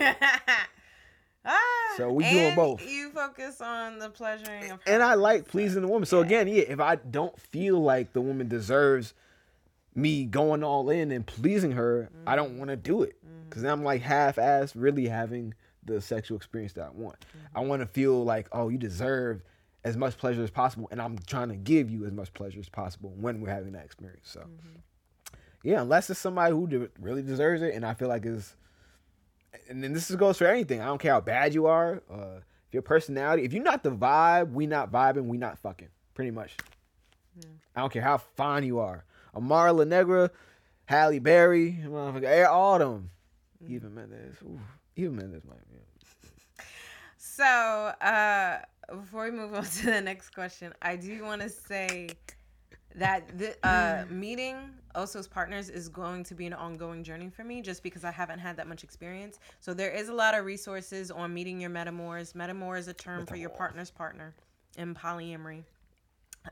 [2.00, 2.88] So we doing both.
[2.88, 6.06] You focus on the pleasuring of and I like pleasing the woman.
[6.06, 6.26] So Yeah.
[6.26, 9.14] again, yeah, if I don't feel like the woman deserves
[9.94, 13.48] me going all in and pleasing her, I don't want to do it mm-hmm.
[13.48, 15.54] because I'm like half-ass really having
[15.84, 17.20] the sexual experience that I want.
[17.20, 17.58] Mm-hmm.
[17.58, 19.42] I want to feel like, oh, you deserve
[19.82, 22.68] as much pleasure as possible, and I'm trying to give you as much pleasure as
[22.68, 24.28] possible when we're having that experience.
[24.30, 24.78] So, mm-hmm.
[25.62, 28.54] yeah, unless it's somebody who really deserves it, and I feel like is,
[29.68, 30.80] and then this goes for anything.
[30.80, 33.90] I don't care how bad you are, uh, if your personality, if you're not the
[33.90, 35.88] vibe, we not vibing, we not fucking.
[36.14, 36.56] Pretty much.
[37.74, 39.04] I don't care how fine you are.
[39.34, 40.30] Amara La Negra,
[40.86, 43.10] Halle Berry, motherfucker, eh, all them.
[43.66, 44.58] Eva Mendes, ooh,
[44.96, 46.64] Eva Mendes might be.
[47.16, 48.58] So, uh,
[48.88, 52.10] before we move on to the next question, I do want to say
[52.96, 54.56] that the uh, meeting
[54.94, 58.40] Oso's partners is going to be an ongoing journey for me just because I haven't
[58.40, 59.38] had that much experience.
[59.60, 62.32] So, there is a lot of resources on meeting your metamors.
[62.34, 64.34] Metamor is a term for your partner's partner
[64.76, 65.62] in polyamory.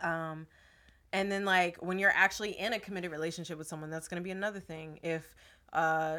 [0.01, 0.47] Um,
[1.12, 4.24] and then, like, when you're actually in a committed relationship with someone, that's going to
[4.24, 5.01] be another thing.
[5.02, 5.35] If,
[5.73, 6.19] uh,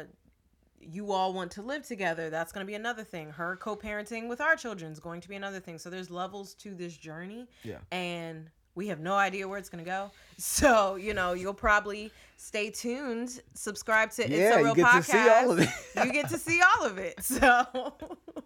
[0.82, 4.40] you all want to live together that's going to be another thing her co-parenting with
[4.40, 7.76] our children is going to be another thing so there's levels to this journey Yeah.
[7.92, 12.10] and we have no idea where it's going to go so you know you'll probably
[12.36, 15.58] stay tuned subscribe to it's Yeah, a you real get podcast to see all of
[15.60, 15.68] it.
[16.04, 17.94] you get to see all of it so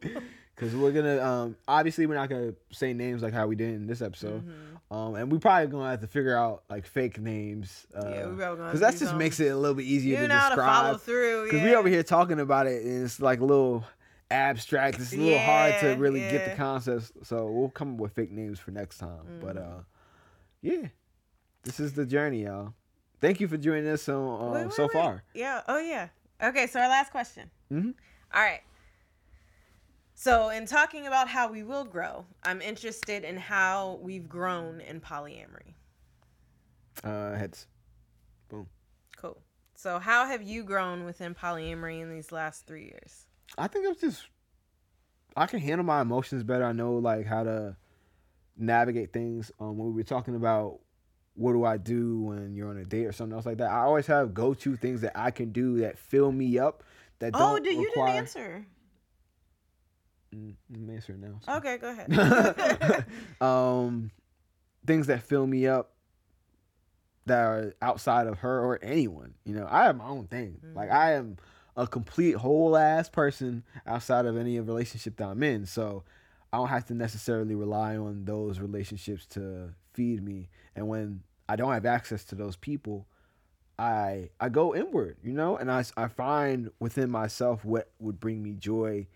[0.57, 3.89] Because we're gonna, um, obviously, we're not gonna say names like how we did in
[3.89, 4.95] this episode, Mm-hmm.
[4.97, 7.89] um, and we're probably gonna have to figure out like fake names.
[7.93, 10.29] Uh, Yeah, we probably gonna because that just makes it a little bit easier you
[10.29, 11.01] to to follow describe.
[11.01, 11.65] through Because yeah.
[11.65, 13.83] we over here talking about it, and it's like a little
[14.31, 15.01] abstract.
[15.01, 17.11] It's a little hard to Yeah, really get the concepts.
[17.25, 19.41] So we'll come up with fake names for next time.
[19.41, 19.79] But Mm-hmm.
[19.79, 19.83] uh,
[20.65, 20.89] yeah,
[21.63, 22.73] this is the journey, y'all.
[23.21, 24.93] Thank you for joining us on uh, Wait, wait, so wait.
[24.93, 25.23] far.
[25.35, 25.61] Yeah.
[25.69, 26.09] Oh, yeah.
[26.43, 26.67] Okay.
[26.67, 27.51] So our last question.
[27.71, 27.95] Mhm.
[28.35, 28.63] All right.
[30.15, 35.01] So in talking about how we will grow, I'm interested in how we've grown in
[35.01, 35.75] polyamory.
[37.03, 37.67] Uh, heads.
[38.49, 38.67] Boom.
[39.19, 39.37] Cool.
[39.75, 43.27] So how have you grown within polyamory in these last three years?
[43.59, 44.29] I think I'm just
[45.37, 46.65] I can handle my emotions better.
[46.65, 47.77] I know like how to
[48.57, 49.51] navigate things.
[49.61, 50.79] Um, when we were talking about
[51.35, 53.81] what do I do when you're on a date or something else like that, I
[53.81, 56.83] always have go to things that I can do that fill me up.
[57.19, 58.07] That Oh, don't did you require.
[58.07, 58.67] didn't answer?
[60.35, 61.41] Mm, I'm answering now.
[61.45, 61.53] so.
[61.57, 63.07] Okay, go ahead.
[63.41, 64.11] um,
[64.87, 65.93] things that fill me up
[67.27, 69.35] that are outside of her or anyone.
[69.45, 70.61] You know, I have my own thing.
[70.75, 71.37] Like I am
[71.77, 75.67] a complete whole ass person outside of any relationship that I'm in.
[75.67, 76.05] So
[76.55, 80.51] I don't have to necessarily rely on those relationships to feed me.
[80.77, 83.09] And when I don't have access to those people,
[83.77, 88.41] I I go inward, you know, and I, I find within myself what would bring
[88.41, 89.09] me joy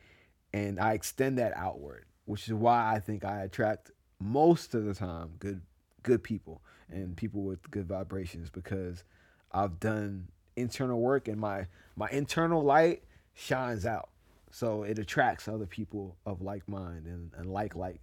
[0.53, 4.95] and I extend that outward, which is why I think I attract most of the
[4.95, 5.63] time good
[6.03, 6.61] good people
[6.91, 9.05] and people with good vibrations because
[9.53, 13.05] I've done internal work and my my internal light
[13.35, 14.09] shines out.
[14.51, 18.01] So it attracts other people of like mind and, and like like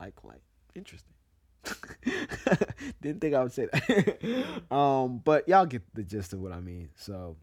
[0.00, 0.42] like like.
[0.74, 1.12] Interesting.
[3.02, 4.70] Didn't think I would say that.
[4.74, 6.90] um, but y'all get the gist of what I mean.
[6.96, 7.36] So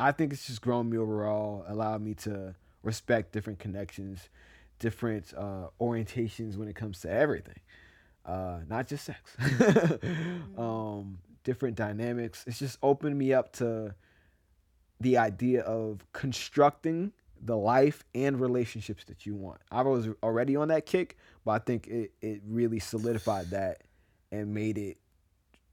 [0.00, 4.28] I think it's just grown me overall, allowed me to respect different connections,
[4.78, 7.60] different uh, orientations when it comes to everything,
[8.26, 9.36] uh, not just sex.
[10.58, 12.44] um, different dynamics.
[12.46, 13.94] It's just opened me up to
[15.02, 17.12] the idea of constructing
[17.44, 19.60] the life and relationships that you want.
[19.70, 23.82] I was already on that kick, but I think it, it really solidified that
[24.30, 24.96] and made it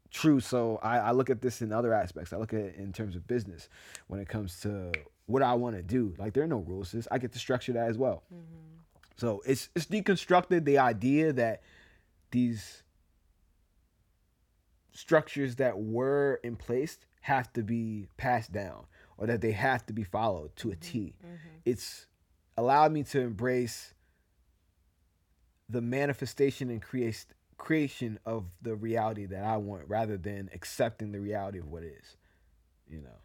[0.09, 0.39] true.
[0.39, 2.33] So I, I look at this in other aspects.
[2.33, 3.69] I look at it in terms of business
[4.07, 4.91] when it comes to
[5.27, 6.15] what I want to do.
[6.17, 6.91] Like there are no rules.
[6.91, 8.23] This I get to structure that as well.
[8.33, 8.79] Mm-hmm.
[9.15, 11.61] So it's it's deconstructed the idea that
[12.31, 12.81] these
[14.91, 18.85] structures that were in place have to be passed down
[19.19, 21.13] or that they have to be followed to a T.
[21.21, 21.37] Mhm.
[21.65, 22.07] It's
[22.57, 23.93] allowed me to embrace
[25.67, 27.25] the manifestation and create
[27.57, 32.17] creation of the reality that I want rather than accepting the reality of what is.
[32.87, 33.17] You know.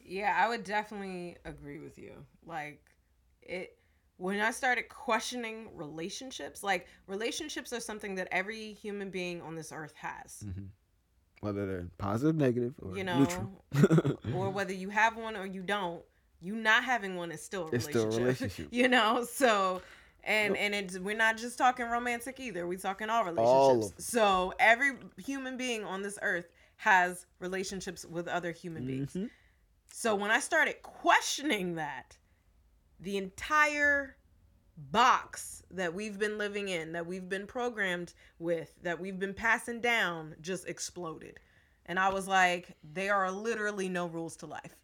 [0.00, 2.24] Yeah, I would definitely agree with you.
[2.44, 2.82] Like
[3.42, 3.78] it
[4.16, 9.70] when I started questioning relationships, like relationships are something that every human being on this
[9.70, 10.44] earth has.
[11.40, 13.64] Whether they're positive, negative, or You know, neutral.
[14.34, 16.02] or whether you have one or you don't,
[16.40, 18.12] you not having one is still a It's relationship.
[18.12, 18.68] still a relationship.
[18.72, 19.82] you know, so
[20.24, 22.66] and and it's we're not just talking romantic either.
[22.66, 24.16] We're talking all relationships.
[24.16, 24.50] All.
[24.50, 29.14] So every human being on this earth has relationships with other human beings.
[29.14, 29.30] Mhm.
[29.92, 32.16] So when I started questioning that,
[33.00, 34.16] the entire
[34.90, 39.80] box that we've been living in, that we've been programmed with, that we've been passing
[39.80, 41.38] down just exploded.
[41.86, 44.74] And I was like, there are literally no rules to life.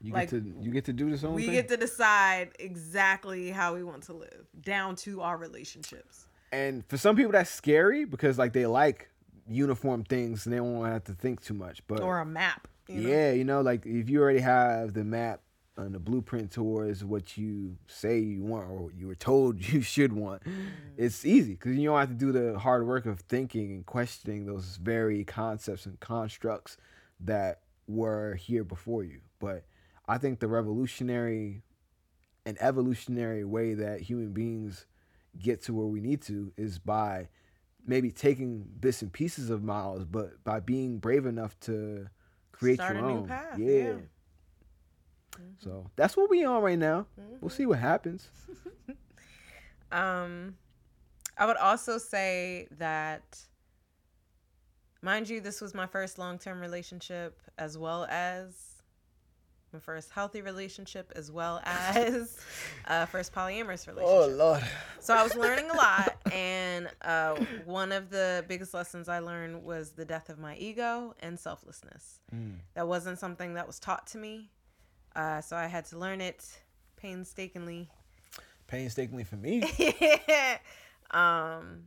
[0.00, 1.54] You Like, get to you get to do this own we thing.
[1.54, 6.26] get to decide exactly how we want to live, down to our relationships.
[6.52, 9.08] and for some people that's scary because like they like
[9.48, 11.80] uniform things and they don't want to have to think too much.
[11.86, 12.66] But Or a map.
[12.88, 13.08] You know?
[13.08, 15.40] yeah, you know, like if you already have the map
[15.76, 19.82] and the blueprint towards what you say you want or what you were told you
[19.82, 20.66] should want, mm.
[20.96, 24.46] it's easy because you don't have to do the hard work of thinking and questioning
[24.46, 26.76] those very concepts and constructs
[27.20, 29.20] that were here before you.
[29.40, 29.64] But
[30.06, 31.62] I think the revolutionary
[32.46, 34.86] and evolutionary way that human beings
[35.38, 37.28] get to where we need to is by
[37.86, 42.06] maybe taking bits and pieces of miles, but by being brave enough to
[42.52, 43.28] create Start your a new own.
[43.28, 43.82] path, Yeah.
[43.82, 43.92] yeah.
[45.58, 47.06] So that's what we on right now.
[47.20, 47.36] Mm-hmm.
[47.40, 48.28] We'll see what happens.
[49.94, 50.56] Um,
[51.38, 53.38] I would also say that,
[55.02, 58.82] mind you, this was my first long term relationship, as well as
[59.72, 62.38] my first healthy relationship, as well as
[62.86, 64.00] uh, first polyamorous relationship.
[64.04, 64.64] Oh Lord.
[64.98, 69.62] So I was learning a lot, and uh, one of the biggest lessons I learned
[69.62, 72.20] was the death of my ego and selflessness.
[72.34, 72.56] Mm.
[72.74, 74.50] That wasn't something that was taught to me,
[75.16, 76.46] uh, so I had to learn it
[76.96, 77.88] painstakingly
[78.66, 79.62] Painstakingly for me.
[79.78, 80.58] yeah.
[81.10, 81.82] um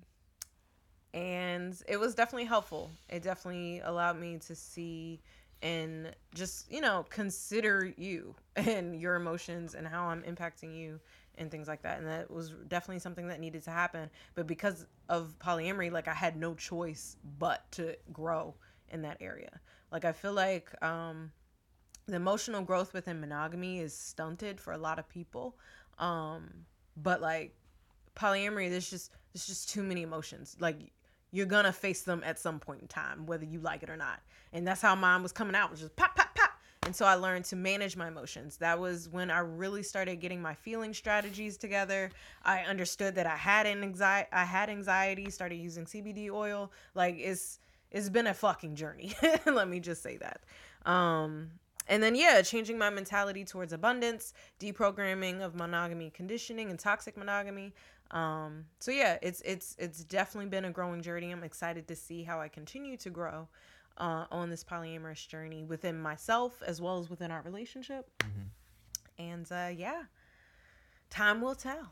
[1.13, 5.19] and it was definitely helpful it definitely allowed me to see
[5.63, 10.99] and just you know consider you and your emotions and how i'm impacting you
[11.39, 14.85] and things like that and that was definitely something that needed to happen but because
[15.09, 18.53] of polyamory like i had no choice but to grow
[18.91, 19.59] in that area
[19.91, 21.31] like i feel like um
[22.07, 25.55] the emotional growth within monogamy is stunted for a lot of people
[25.99, 26.49] um
[26.95, 27.53] but like
[28.15, 30.57] polyamory there's just there's just too many emotions.
[30.59, 30.77] Like
[31.31, 34.19] you're gonna face them at some point in time whether you like it or not.
[34.51, 36.51] And that's how mine was coming out was just pop pop pop.
[36.83, 38.57] And so i learned to manage my emotions.
[38.57, 42.09] That was when i really started getting my feeling strategies together.
[42.43, 46.71] I understood that i had an anxiety i had anxiety started using cbd oil.
[46.95, 47.59] Like it's
[47.91, 49.13] it's been a fucking journey
[49.45, 50.41] let me just say that.
[50.89, 51.51] Um
[51.87, 57.73] and then yeah changing my mentality towards abundance deprogramming of monogamy conditioning and toxic monogamy.
[58.11, 61.31] Um so yeah it's it's it's definitely been a growing journey.
[61.31, 63.47] I'm excited to see how i continue to grow
[63.97, 68.09] uh, on this polyamorous journey within myself as well as within our relationship.
[69.17, 70.03] And uh yeah
[71.09, 71.91] time will tell.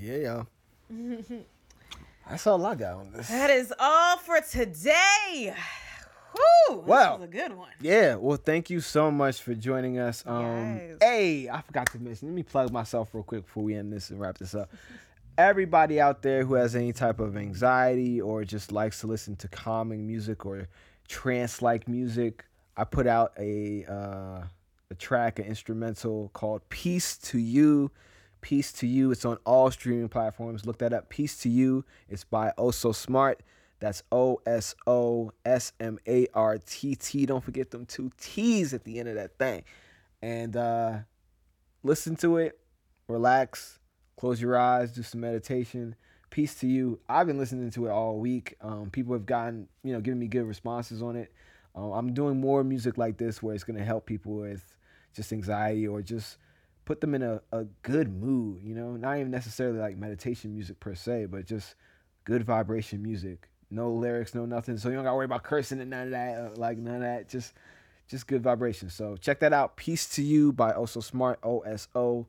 [0.00, 0.46] Yeah, y'all.
[2.28, 3.28] That's all I got on this.
[3.28, 5.54] that is all for today
[6.68, 7.16] This Wow.
[7.16, 10.24] was a good one Yeah, well, thank you so much for joining us.
[10.26, 10.96] Um, Yes.
[11.00, 12.28] Hey, I forgot to mention.
[12.28, 14.70] Let me plug myself real quick before we end this and wrap this up.
[15.38, 19.48] Everybody out there who has any type of anxiety or just likes to listen to
[19.48, 20.66] calming music or
[21.08, 22.44] trance-like music,
[22.76, 24.44] I put out a uh,
[24.90, 27.90] a track, an instrumental called "Peace to You."
[28.40, 29.10] Peace to You.
[29.10, 30.64] It's on all streaming platforms.
[30.66, 31.08] Look that up.
[31.08, 31.84] Peace to You.
[32.08, 33.40] It's by Oh So Smart.
[33.78, 37.26] That's O S O S M A R T T.
[37.26, 39.64] Don't forget them two T's at the end of that thing.
[40.22, 40.98] And uh,
[41.82, 42.58] listen to it,
[43.08, 43.78] relax,
[44.16, 45.94] close your eyes, do some meditation.
[46.30, 46.98] Peace to you.
[47.08, 48.56] I've been listening to it all week.
[48.60, 51.32] Um, people have gotten, you know, giving me good responses on it.
[51.74, 54.76] Um, I'm doing more music like this where it's going to help people with
[55.14, 56.38] just anxiety or just
[56.84, 60.80] put them in a, a good mood, you know, not even necessarily like meditation music
[60.80, 61.74] per se, but just
[62.24, 63.48] good vibration music.
[63.70, 64.78] No lyrics, no nothing.
[64.78, 67.00] So you don't gotta worry about cursing and none of that, uh, like none of
[67.02, 67.28] that.
[67.28, 67.52] Just
[68.08, 68.90] just good vibration.
[68.90, 69.76] So check that out.
[69.76, 72.26] Peace to You by Also Smart, O S O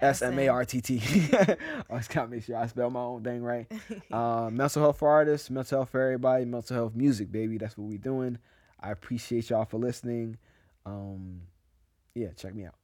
[0.00, 1.00] S M A R T T.
[1.90, 3.66] Always gotta make sure I spell my own thing right.
[4.12, 7.58] Uh, mental health for artists, mental health for everybody, mental health music, baby.
[7.58, 8.38] That's what we doing.
[8.78, 10.38] I appreciate y'all for listening.
[10.84, 11.42] Um,
[12.14, 12.74] yeah, check me out.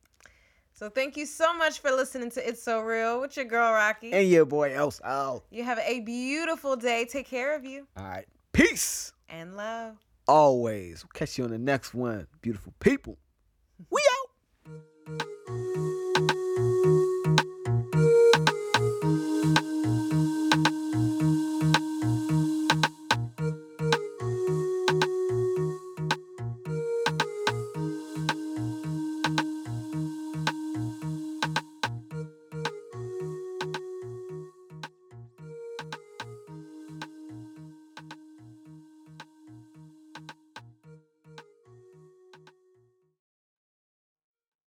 [0.82, 4.12] So thank you so much for listening to It's So Real with your girl Rocqi.
[4.12, 5.44] And your boy Oso out.
[5.48, 7.04] you have a beautiful day.
[7.04, 8.26] Take care of you All right.
[8.52, 9.12] Peace.
[9.28, 9.94] and love.
[10.26, 11.04] Always.
[11.04, 12.26] We'll Catch you on the next one.
[12.40, 13.16] Beautiful people.
[13.92, 14.02] We
[15.09, 15.91] out.